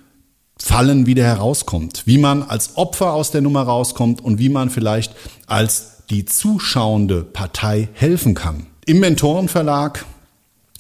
Fallen 0.59 1.07
wieder 1.07 1.25
herauskommt, 1.25 2.05
wie 2.07 2.17
man 2.17 2.43
als 2.43 2.77
Opfer 2.77 3.13
aus 3.13 3.31
der 3.31 3.43
Nummer 3.43 3.63
rauskommt 3.63 4.25
und 4.25 4.39
wie 4.39 4.49
man 4.49 4.71
vielleicht 4.71 5.15
als 5.47 6.05
die 6.09 6.25
zuschauende 6.25 7.25
Partei 7.25 7.89
helfen 7.93 8.35
kann. 8.35 8.67
Im 8.87 9.01
Mentorenverlag 9.01 10.07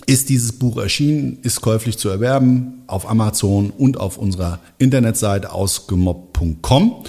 ist 0.06 0.28
dieses 0.28 0.52
Buch 0.52 0.78
erschienen, 0.78 1.38
ist 1.42 1.60
käuflich 1.60 1.98
zu 1.98 2.08
erwerben 2.08 2.82
auf 2.86 3.08
Amazon 3.10 3.70
und 3.70 3.98
auf 3.98 4.18
unserer 4.18 4.60
Internetseite 4.78 5.52
ausgemobbt.com. 5.52 7.04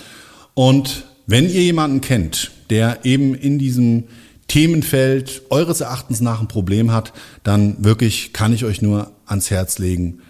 Und 0.55 1.05
wenn 1.27 1.45
ihr 1.45 1.61
jemanden 1.61 2.01
kennt, 2.01 2.51
der 2.69 3.05
eben 3.05 3.35
in 3.35 3.59
diesem 3.59 4.05
Themenfeld 4.47 5.43
eures 5.49 5.81
Erachtens 5.81 6.21
nach 6.21 6.41
ein 6.41 6.47
Problem 6.47 6.91
hat, 6.91 7.13
dann 7.43 7.83
wirklich 7.83 8.33
kann 8.33 8.53
ich 8.53 8.65
euch 8.65 8.81
nur 8.81 9.11
ans 9.25 9.51
Herz 9.51 9.77
legen. 9.77 10.21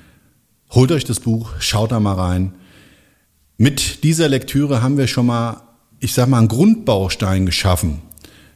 Holt 0.71 0.91
euch 0.91 1.05
das 1.05 1.19
Buch, 1.19 1.51
schaut 1.59 1.91
da 1.91 1.99
mal 1.99 2.15
rein. 2.15 2.53
Mit 3.57 4.03
dieser 4.03 4.27
Lektüre 4.27 4.81
haben 4.81 4.97
wir 4.97 5.07
schon 5.07 5.27
mal, 5.27 5.61
ich 5.99 6.13
sag 6.13 6.27
mal, 6.27 6.39
einen 6.39 6.47
Grundbaustein 6.47 7.45
geschaffen, 7.45 8.01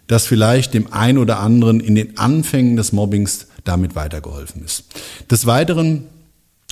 dass 0.08 0.28
vielleicht 0.28 0.74
dem 0.74 0.92
einen 0.92 1.18
oder 1.18 1.40
anderen 1.40 1.80
in 1.80 1.96
den 1.96 2.18
Anfängen 2.18 2.76
des 2.76 2.92
Mobbings 2.92 3.48
damit 3.64 3.96
weitergeholfen 3.96 4.64
ist. 4.64 4.86
Des 5.30 5.46
Weiteren 5.46 6.06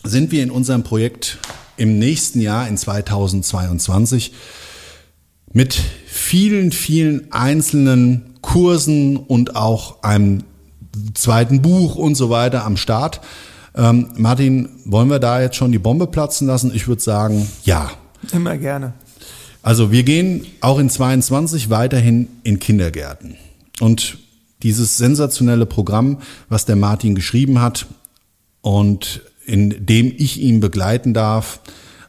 sind 0.03 0.31
wir 0.31 0.43
in 0.43 0.51
unserem 0.51 0.83
Projekt 0.83 1.37
im 1.77 1.99
nächsten 1.99 2.41
Jahr, 2.41 2.67
in 2.67 2.77
2022, 2.77 4.33
mit 5.53 5.79
vielen, 6.05 6.71
vielen 6.71 7.31
einzelnen 7.31 8.35
Kursen 8.41 9.17
und 9.17 9.55
auch 9.55 10.03
einem 10.03 10.43
zweiten 11.13 11.61
Buch 11.61 11.95
und 11.95 12.15
so 12.15 12.29
weiter 12.29 12.65
am 12.65 12.77
Start. 12.77 13.21
Ähm, 13.75 14.09
Martin, 14.17 14.69
wollen 14.85 15.09
wir 15.09 15.19
da 15.19 15.41
jetzt 15.41 15.55
schon 15.55 15.71
die 15.71 15.79
Bombe 15.79 16.07
platzen 16.07 16.47
lassen? 16.47 16.71
Ich 16.73 16.87
würde 16.87 17.01
sagen, 17.01 17.47
ja. 17.63 17.91
Immer 18.31 18.57
gerne. 18.57 18.93
Also 19.61 19.91
wir 19.91 20.03
gehen 20.03 20.45
auch 20.61 20.79
in 20.79 20.89
22 20.89 21.69
weiterhin 21.69 22.27
in 22.43 22.59
Kindergärten. 22.59 23.35
Und 23.79 24.17
dieses 24.63 24.97
sensationelle 24.97 25.65
Programm, 25.65 26.19
was 26.49 26.65
der 26.65 26.75
Martin 26.75 27.15
geschrieben 27.15 27.61
hat 27.61 27.87
und 28.61 29.21
in 29.45 29.85
dem 29.85 30.13
ich 30.15 30.39
ihn 30.39 30.59
begleiten 30.59 31.13
darf 31.13 31.59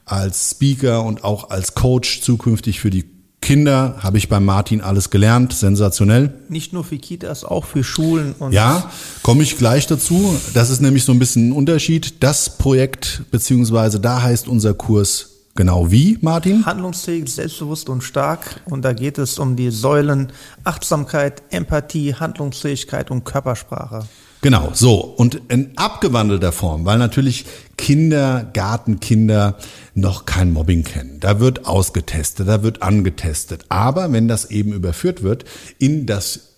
als 0.04 0.50
Speaker 0.50 1.04
und 1.04 1.24
auch 1.24 1.50
als 1.50 1.74
Coach 1.74 2.20
zukünftig 2.22 2.80
für 2.80 2.90
die 2.90 3.04
Kinder 3.40 3.96
habe 4.00 4.18
ich 4.18 4.28
bei 4.28 4.38
Martin 4.38 4.82
alles 4.82 5.08
gelernt, 5.08 5.54
sensationell. 5.54 6.34
Nicht 6.48 6.74
nur 6.74 6.84
für 6.84 6.98
Kitas, 6.98 7.42
auch 7.42 7.64
für 7.64 7.82
Schulen. 7.82 8.34
Und 8.38 8.52
ja, 8.52 8.90
komme 9.22 9.42
ich 9.42 9.56
gleich 9.56 9.86
dazu. 9.86 10.38
Das 10.52 10.68
ist 10.68 10.82
nämlich 10.82 11.04
so 11.04 11.12
ein 11.12 11.18
bisschen 11.18 11.48
ein 11.48 11.52
Unterschied. 11.52 12.22
Das 12.22 12.58
Projekt, 12.58 13.22
beziehungsweise 13.30 13.98
da 13.98 14.20
heißt 14.20 14.46
unser 14.46 14.74
Kurs 14.74 15.39
genau 15.54 15.90
wie, 15.90 16.18
Martin? 16.20 16.64
Handlungsfähig, 16.66 17.32
selbstbewusst 17.32 17.88
und 17.88 18.02
stark. 18.02 18.60
Und 18.66 18.82
da 18.82 18.92
geht 18.92 19.18
es 19.18 19.38
um 19.38 19.56
die 19.56 19.70
Säulen 19.70 20.32
Achtsamkeit, 20.64 21.42
Empathie, 21.50 22.14
Handlungsfähigkeit 22.14 23.10
und 23.10 23.24
Körpersprache. 23.24 24.06
Genau, 24.42 24.70
so. 24.72 25.00
Und 25.00 25.42
in 25.48 25.76
abgewandelter 25.76 26.52
Form, 26.52 26.86
weil 26.86 26.96
natürlich 26.96 27.44
Kinder, 27.76 28.48
Gartenkinder 28.54 29.56
noch 29.94 30.24
kein 30.24 30.52
Mobbing 30.52 30.82
kennen. 30.82 31.20
Da 31.20 31.40
wird 31.40 31.66
ausgetestet, 31.66 32.48
da 32.48 32.62
wird 32.62 32.82
angetestet. 32.82 33.66
Aber 33.68 34.12
wenn 34.12 34.28
das 34.28 34.50
eben 34.50 34.72
überführt 34.72 35.22
wird 35.22 35.44
in 35.78 36.06
das 36.06 36.49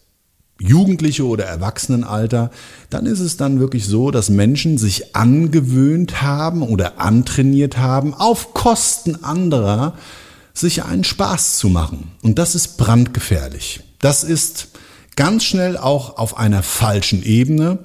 Jugendliche 0.62 1.26
oder 1.26 1.44
Erwachsenenalter, 1.44 2.50
dann 2.90 3.06
ist 3.06 3.20
es 3.20 3.36
dann 3.36 3.60
wirklich 3.60 3.86
so, 3.86 4.10
dass 4.10 4.30
Menschen 4.30 4.78
sich 4.78 5.16
angewöhnt 5.16 6.22
haben 6.22 6.62
oder 6.62 7.00
antrainiert 7.00 7.78
haben, 7.78 8.14
auf 8.14 8.54
Kosten 8.54 9.24
anderer 9.24 9.94
sich 10.54 10.84
einen 10.84 11.04
Spaß 11.04 11.56
zu 11.56 11.68
machen. 11.68 12.12
Und 12.22 12.38
das 12.38 12.54
ist 12.54 12.76
brandgefährlich. 12.76 13.80
Das 14.00 14.22
ist 14.22 14.68
ganz 15.16 15.44
schnell 15.44 15.76
auch 15.76 16.18
auf 16.18 16.36
einer 16.36 16.62
falschen 16.62 17.22
Ebene. 17.22 17.78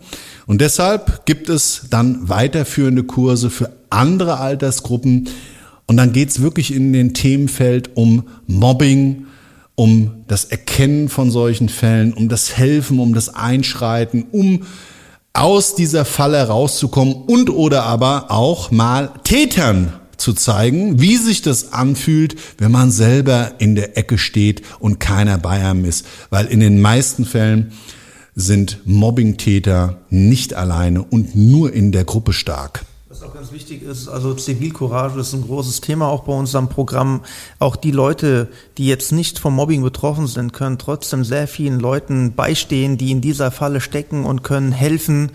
Und 0.46 0.62
deshalb 0.62 1.26
gibt 1.26 1.50
es 1.50 1.84
dann 1.90 2.30
weiterführende 2.30 3.04
Kurse 3.04 3.50
für 3.50 3.72
andere 3.90 4.40
Altersgruppen. 4.40 5.30
Und 5.86 5.98
dann 5.98 6.12
geht's 6.12 6.42
wirklich 6.42 6.74
in 6.74 6.94
den 6.94 7.14
Themenfeld 7.14 7.96
um 7.96 8.28
Mobbing, 8.48 9.28
um 9.80 10.24
das 10.28 10.44
Erkennen 10.44 11.08
von 11.08 11.30
solchen 11.30 11.70
Fällen, 11.70 12.12
um 12.12 12.30
das 12.30 12.58
Helfen, 12.58 13.00
um 13.00 13.14
das 13.14 13.30
Einschreiten, 13.30 14.26
um 14.32 14.64
aus 15.34 15.76
dieser 15.76 16.04
Falle 16.04 16.48
rauszukommen 16.48 17.14
und 17.14 17.52
oder 17.52 17.84
aber 17.84 18.32
auch 18.32 18.72
mal 18.72 19.12
Tätern 19.24 19.94
zu 20.18 20.34
zeigen, 20.34 21.00
wie 21.00 21.16
sich 21.16 21.44
das 21.44 21.74
anfühlt, 21.74 22.38
wenn 22.58 22.72
man 22.72 22.90
selber 22.90 23.52
in 23.60 23.76
der 23.76 23.96
Ecke 23.98 24.18
steht 24.18 24.64
und 24.80 25.00
keiner 25.00 25.38
bei 25.38 25.64
einem 25.64 25.86
ist. 25.86 26.08
Weil 26.32 26.48
in 26.48 26.60
den 26.60 26.82
meisten 26.82 27.24
Fällen 27.24 27.72
sind 28.34 28.80
Mobbingtäter 28.86 30.00
nicht 30.10 30.56
alleine 30.56 31.04
und 31.04 31.36
nur 31.36 31.72
in 31.72 31.92
der 31.92 32.04
Gruppe 32.04 32.34
stark. 32.34 32.84
Ganz 33.38 33.52
wichtig 33.52 33.84
ist, 33.84 34.08
also 34.08 34.34
Zivilcourage 34.34 35.20
ist 35.20 35.32
ein 35.34 35.44
großes 35.44 35.82
Thema 35.82 36.08
auch 36.08 36.24
bei 36.24 36.34
unserem 36.34 36.70
Programm. 36.70 37.22
Auch 37.60 37.76
die 37.76 37.92
Leute, 37.92 38.48
die 38.80 38.88
jetzt 38.88 39.12
nicht 39.12 39.38
vom 39.38 39.54
Mobbing 39.54 39.84
betroffen 39.84 40.26
sind, 40.26 40.54
können 40.54 40.80
trotzdem 40.80 41.24
sehr 41.24 41.48
vielen 41.48 41.80
Leuten 41.80 42.34
beistehen, 42.34 42.98
die 42.98 43.12
in 43.12 43.22
dieser 43.22 43.52
Falle 43.52 43.80
stecken 43.80 44.26
und 44.26 44.42
können 44.42 44.72
helfen, 44.72 45.34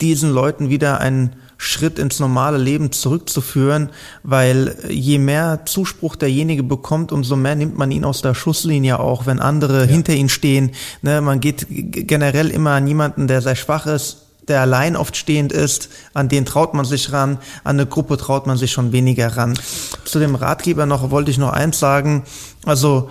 diesen 0.00 0.32
Leuten 0.32 0.68
wieder 0.68 0.98
ein 1.00 1.36
Schritt 1.58 2.00
ins 2.00 2.18
normale 2.18 2.58
Leben 2.58 2.90
zurückzuführen, 2.90 3.90
weil 4.24 4.76
je 4.88 5.20
mehr 5.20 5.60
Zuspruch 5.64 6.16
derjenige 6.16 6.64
bekommt, 6.64 7.12
umso 7.12 7.36
mehr 7.36 7.54
nimmt 7.54 7.78
man 7.78 7.92
ihn 7.92 8.04
aus 8.04 8.20
der 8.20 8.34
Schusslinie 8.34 8.98
auch, 8.98 9.26
wenn 9.26 9.38
andere 9.38 9.82
ja. 9.82 9.86
hinter 9.86 10.12
ihm 10.12 10.28
stehen. 10.28 10.72
Ne, 11.02 11.20
man 11.20 11.38
geht 11.38 11.68
generell 11.68 12.50
immer 12.50 12.72
an 12.72 12.88
jemanden, 12.88 13.28
der 13.28 13.42
sehr 13.42 13.54
schwach 13.54 13.86
ist, 13.86 14.27
der 14.48 14.60
allein 14.60 14.96
oft 14.96 15.16
stehend 15.16 15.52
ist, 15.52 15.88
an 16.14 16.28
den 16.28 16.44
traut 16.44 16.74
man 16.74 16.84
sich 16.84 17.12
ran, 17.12 17.38
an 17.64 17.76
eine 17.76 17.86
Gruppe 17.86 18.16
traut 18.16 18.46
man 18.46 18.56
sich 18.56 18.72
schon 18.72 18.92
weniger 18.92 19.36
ran. 19.36 19.58
Zu 20.04 20.18
dem 20.18 20.34
Ratgeber 20.34 20.86
noch 20.86 21.10
wollte 21.10 21.30
ich 21.30 21.38
noch 21.38 21.52
eins 21.52 21.78
sagen, 21.78 22.24
also 22.64 23.10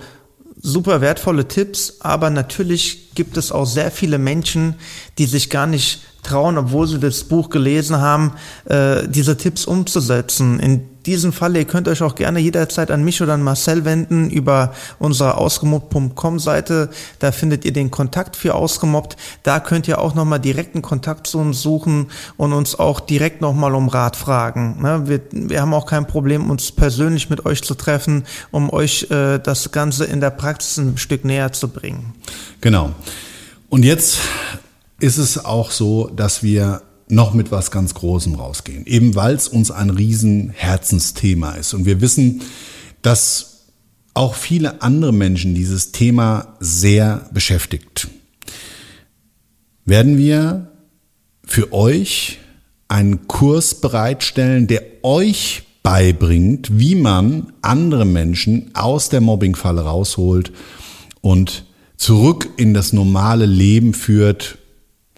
super 0.60 1.00
wertvolle 1.00 1.48
Tipps, 1.48 1.98
aber 2.00 2.30
natürlich 2.30 3.14
gibt 3.14 3.36
es 3.36 3.52
auch 3.52 3.66
sehr 3.66 3.90
viele 3.90 4.18
Menschen, 4.18 4.74
die 5.18 5.26
sich 5.26 5.50
gar 5.50 5.66
nicht 5.66 6.02
trauen, 6.22 6.58
obwohl 6.58 6.86
sie 6.86 6.98
das 6.98 7.24
Buch 7.24 7.48
gelesen 7.50 7.98
haben, 7.98 8.32
äh, 8.66 9.08
diese 9.08 9.36
Tipps 9.36 9.64
umzusetzen. 9.64 10.60
In 10.60 10.97
diesem 11.08 11.32
Fall, 11.32 11.56
ihr 11.56 11.64
könnt 11.64 11.88
euch 11.88 12.02
auch 12.02 12.14
gerne 12.14 12.38
jederzeit 12.38 12.90
an 12.90 13.02
mich 13.02 13.22
oder 13.22 13.32
an 13.32 13.42
Marcel 13.42 13.86
wenden 13.86 14.28
über 14.28 14.74
unsere 14.98 15.38
ausgemobbt.com 15.38 16.38
Seite. 16.38 16.90
Da 17.18 17.32
findet 17.32 17.64
ihr 17.64 17.72
den 17.72 17.90
Kontakt 17.90 18.36
für 18.36 18.54
ausgemobbt. 18.54 19.16
Da 19.42 19.58
könnt 19.58 19.88
ihr 19.88 20.00
auch 20.00 20.14
nochmal 20.14 20.38
direkten 20.38 20.82
Kontakt 20.82 21.26
zu 21.26 21.38
uns 21.38 21.62
suchen 21.62 22.08
und 22.36 22.52
uns 22.52 22.78
auch 22.78 23.00
direkt 23.00 23.40
nochmal 23.40 23.74
um 23.74 23.88
Rat 23.88 24.16
fragen. 24.16 24.82
Ne? 24.82 25.08
Wir, 25.08 25.20
wir 25.32 25.62
haben 25.62 25.72
auch 25.72 25.86
kein 25.86 26.06
Problem, 26.06 26.50
uns 26.50 26.72
persönlich 26.72 27.30
mit 27.30 27.46
euch 27.46 27.62
zu 27.62 27.74
treffen, 27.74 28.24
um 28.50 28.68
euch 28.68 29.10
äh, 29.10 29.38
das 29.38 29.72
Ganze 29.72 30.04
in 30.04 30.20
der 30.20 30.30
Praxis 30.30 30.76
ein 30.76 30.98
Stück 30.98 31.24
näher 31.24 31.52
zu 31.52 31.68
bringen. 31.68 32.14
Genau. 32.60 32.90
Und 33.70 33.82
jetzt 33.82 34.18
ist 35.00 35.16
es 35.16 35.42
auch 35.42 35.70
so, 35.70 36.10
dass 36.14 36.42
wir 36.42 36.82
noch 37.10 37.34
mit 37.34 37.50
was 37.50 37.70
ganz 37.70 37.94
Großem 37.94 38.34
rausgehen. 38.34 38.86
Eben 38.86 39.14
weil 39.14 39.34
es 39.34 39.48
uns 39.48 39.70
ein 39.70 39.90
riesen 39.90 40.50
Herzensthema 40.50 41.52
ist. 41.52 41.74
Und 41.74 41.86
wir 41.86 42.00
wissen, 42.00 42.42
dass 43.02 43.66
auch 44.14 44.34
viele 44.34 44.82
andere 44.82 45.12
Menschen 45.12 45.54
dieses 45.54 45.92
Thema 45.92 46.56
sehr 46.60 47.28
beschäftigt. 47.32 48.08
Werden 49.84 50.18
wir 50.18 50.72
für 51.44 51.72
euch 51.72 52.38
einen 52.88 53.28
Kurs 53.28 53.76
bereitstellen, 53.76 54.66
der 54.66 54.82
euch 55.02 55.62
beibringt, 55.82 56.78
wie 56.78 56.94
man 56.94 57.52
andere 57.62 58.04
Menschen 58.04 58.70
aus 58.74 59.08
der 59.08 59.20
Mobbingfalle 59.20 59.82
rausholt 59.82 60.52
und 61.20 61.64
zurück 61.96 62.50
in 62.56 62.74
das 62.74 62.92
normale 62.92 63.46
Leben 63.46 63.94
führt, 63.94 64.58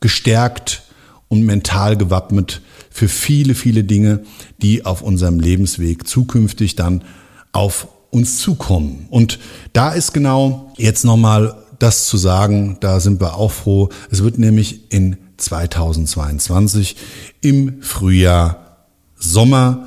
gestärkt 0.00 0.82
und 1.30 1.44
mental 1.44 1.96
gewappnet 1.96 2.60
für 2.90 3.08
viele, 3.08 3.54
viele 3.54 3.84
Dinge, 3.84 4.24
die 4.60 4.84
auf 4.84 5.00
unserem 5.00 5.40
Lebensweg 5.40 6.06
zukünftig 6.06 6.76
dann 6.76 7.04
auf 7.52 7.88
uns 8.10 8.38
zukommen. 8.38 9.06
Und 9.08 9.38
da 9.72 9.90
ist 9.92 10.12
genau 10.12 10.74
jetzt 10.76 11.04
nochmal 11.04 11.54
das 11.78 12.08
zu 12.08 12.18
sagen, 12.18 12.76
da 12.80 13.00
sind 13.00 13.20
wir 13.20 13.36
auch 13.36 13.52
froh. 13.52 13.88
Es 14.10 14.22
wird 14.22 14.38
nämlich 14.38 14.92
in 14.92 15.16
2022 15.38 16.96
im 17.40 17.80
Frühjahr, 17.80 18.86
Sommer 19.16 19.86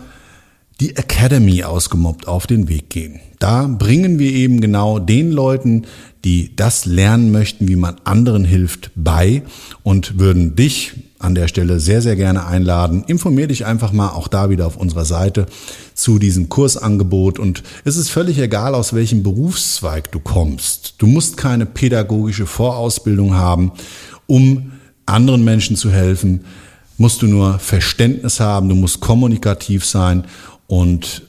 die 0.80 0.96
Academy 0.96 1.64
ausgemobbt 1.64 2.28
auf 2.28 2.48
den 2.48 2.70
Weg 2.70 2.90
gehen. 2.90 3.20
Da 3.40 3.68
bringen 3.68 4.18
wir 4.18 4.32
eben 4.32 4.62
genau 4.62 5.00
den 5.00 5.32
Leuten, 5.32 5.86
die 6.24 6.56
das 6.56 6.86
lernen 6.86 7.32
möchten, 7.32 7.68
wie 7.68 7.76
man 7.76 7.98
anderen 8.06 8.46
hilft, 8.46 8.92
bei 8.96 9.44
und 9.84 10.20
würden 10.20 10.56
dich 10.56 10.94
an 11.24 11.36
der 11.36 11.48
Stelle 11.48 11.80
sehr, 11.80 12.02
sehr 12.02 12.16
gerne 12.16 12.46
einladen. 12.46 13.04
Informier 13.08 13.48
dich 13.48 13.66
einfach 13.66 13.92
mal 13.92 14.10
auch 14.10 14.28
da 14.28 14.50
wieder 14.50 14.68
auf 14.68 14.76
unserer 14.76 15.06
Seite 15.06 15.46
zu 15.94 16.20
diesem 16.20 16.50
Kursangebot 16.50 17.40
und 17.40 17.64
es 17.86 17.96
ist 17.96 18.10
völlig 18.10 18.40
egal, 18.40 18.76
aus 18.76 18.94
welchem 18.94 19.24
Berufszweig 19.24 20.12
du 20.12 20.20
kommst. 20.20 20.96
Du 20.98 21.08
musst 21.08 21.38
keine 21.38 21.66
pädagogische 21.66 22.46
Vorausbildung 22.46 23.36
haben, 23.36 23.72
um 24.28 24.74
anderen 25.06 25.44
Menschen 25.44 25.76
zu 25.76 25.92
helfen. 25.92 26.46
Musst 26.98 27.22
du 27.22 27.28
nur 27.28 27.60
Verständnis 27.60 28.40
haben, 28.40 28.70
du 28.70 28.76
musst 28.76 29.00
kommunikativ 29.00 29.86
sein 29.86 30.26
und 30.68 31.24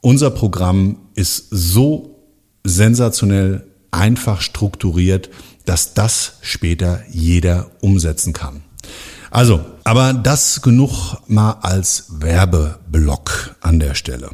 unser 0.00 0.30
Programm 0.30 0.98
ist 1.14 1.48
so 1.50 2.16
sensationell 2.64 3.66
einfach 3.90 4.40
strukturiert, 4.40 5.30
dass 5.64 5.94
das 5.94 6.38
später 6.42 7.02
jeder 7.10 7.70
umsetzen 7.80 8.32
kann. 8.32 8.62
Also, 9.32 9.60
aber 9.84 10.12
das 10.12 10.60
genug 10.60 11.16
mal 11.26 11.52
als 11.62 12.04
Werbeblock 12.10 13.56
an 13.62 13.80
der 13.80 13.94
Stelle. 13.94 14.28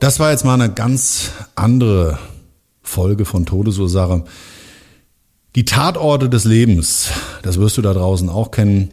Das 0.00 0.18
war 0.18 0.32
jetzt 0.32 0.44
mal 0.44 0.60
eine 0.60 0.72
ganz 0.72 1.30
andere 1.54 2.18
Folge 2.82 3.24
von 3.24 3.46
Todesursache. 3.46 4.24
Die 5.54 5.64
Tatorte 5.64 6.28
des 6.28 6.44
Lebens, 6.44 7.10
das 7.42 7.60
wirst 7.60 7.78
du 7.78 7.82
da 7.82 7.94
draußen 7.94 8.28
auch 8.28 8.50
kennen, 8.50 8.90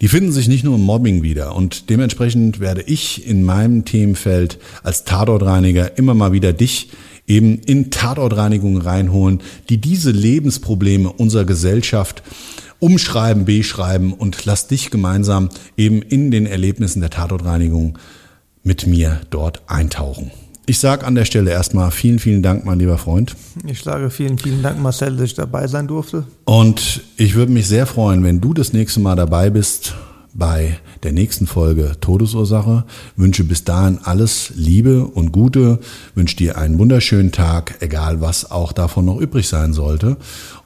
die 0.00 0.08
finden 0.08 0.32
sich 0.32 0.48
nicht 0.48 0.64
nur 0.64 0.76
im 0.76 0.82
Mobbing 0.82 1.22
wieder 1.22 1.54
und 1.54 1.90
dementsprechend 1.90 2.58
werde 2.58 2.80
ich 2.80 3.26
in 3.26 3.44
meinem 3.44 3.84
Themenfeld 3.84 4.58
als 4.82 5.04
Tatortreiniger 5.04 5.98
immer 5.98 6.14
mal 6.14 6.32
wieder 6.32 6.54
dich 6.54 6.88
eben 7.28 7.58
in 7.60 7.90
Tatortreinigungen 7.90 8.82
reinholen, 8.82 9.40
die 9.68 9.78
diese 9.78 10.10
Lebensprobleme 10.10 11.12
unserer 11.12 11.44
Gesellschaft 11.44 12.22
umschreiben, 12.80 13.44
beschreiben 13.44 14.12
und 14.12 14.44
lass 14.44 14.66
dich 14.66 14.90
gemeinsam 14.90 15.50
eben 15.76 16.02
in 16.02 16.30
den 16.30 16.46
Erlebnissen 16.46 17.00
der 17.00 17.10
Tatortreinigung 17.10 17.98
mit 18.62 18.86
mir 18.86 19.20
dort 19.30 19.62
eintauchen. 19.66 20.30
Ich 20.66 20.80
sage 20.80 21.06
an 21.06 21.14
der 21.14 21.24
Stelle 21.24 21.50
erstmal 21.50 21.90
vielen, 21.90 22.18
vielen 22.18 22.42
Dank, 22.42 22.66
mein 22.66 22.78
lieber 22.78 22.98
Freund. 22.98 23.34
Ich 23.66 23.82
sage 23.82 24.10
vielen, 24.10 24.38
vielen 24.38 24.62
Dank, 24.62 24.78
Marcel, 24.80 25.16
dass 25.16 25.24
ich 25.24 25.34
dabei 25.34 25.66
sein 25.66 25.86
durfte. 25.86 26.24
Und 26.44 27.00
ich 27.16 27.34
würde 27.34 27.52
mich 27.52 27.66
sehr 27.66 27.86
freuen, 27.86 28.22
wenn 28.22 28.42
du 28.42 28.52
das 28.52 28.74
nächste 28.74 29.00
Mal 29.00 29.16
dabei 29.16 29.48
bist 29.48 29.94
bei 30.38 30.78
der 31.02 31.12
nächsten 31.12 31.46
Folge 31.46 31.96
Todesursache. 32.00 32.84
Wünsche 33.16 33.44
bis 33.44 33.64
dahin 33.64 33.98
alles 34.02 34.52
Liebe 34.54 35.04
und 35.04 35.32
Gute. 35.32 35.80
Wünsche 36.14 36.36
dir 36.36 36.56
einen 36.56 36.78
wunderschönen 36.78 37.32
Tag, 37.32 37.76
egal 37.80 38.20
was 38.20 38.50
auch 38.50 38.72
davon 38.72 39.04
noch 39.04 39.18
übrig 39.18 39.48
sein 39.48 39.72
sollte. 39.72 40.16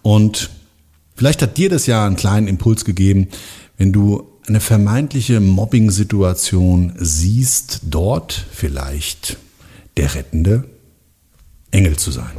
Und 0.03 0.51
vielleicht 1.17 1.43
hat 1.43 1.57
dir 1.57 1.71
das 1.71 1.87
ja 1.87 2.07
einen 2.07 2.17
kleinen 2.17 2.47
Impuls 2.47 2.85
gegeben, 2.85 3.29
wenn 3.79 3.93
du 3.93 4.29
eine 4.47 4.61
vermeintliche 4.61 5.41
Mobbing-Situation 5.41 6.93
siehst, 6.99 7.81
dort 7.85 8.45
vielleicht 8.53 9.39
der 9.97 10.15
rettende 10.15 10.65
Engel 11.71 11.97
zu 11.97 12.11
sein. 12.11 12.33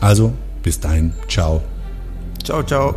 Also, 0.00 0.32
bis 0.62 0.80
dahin, 0.80 1.12
ciao. 1.28 1.62
Ciao, 2.42 2.62
ciao. 2.62 2.96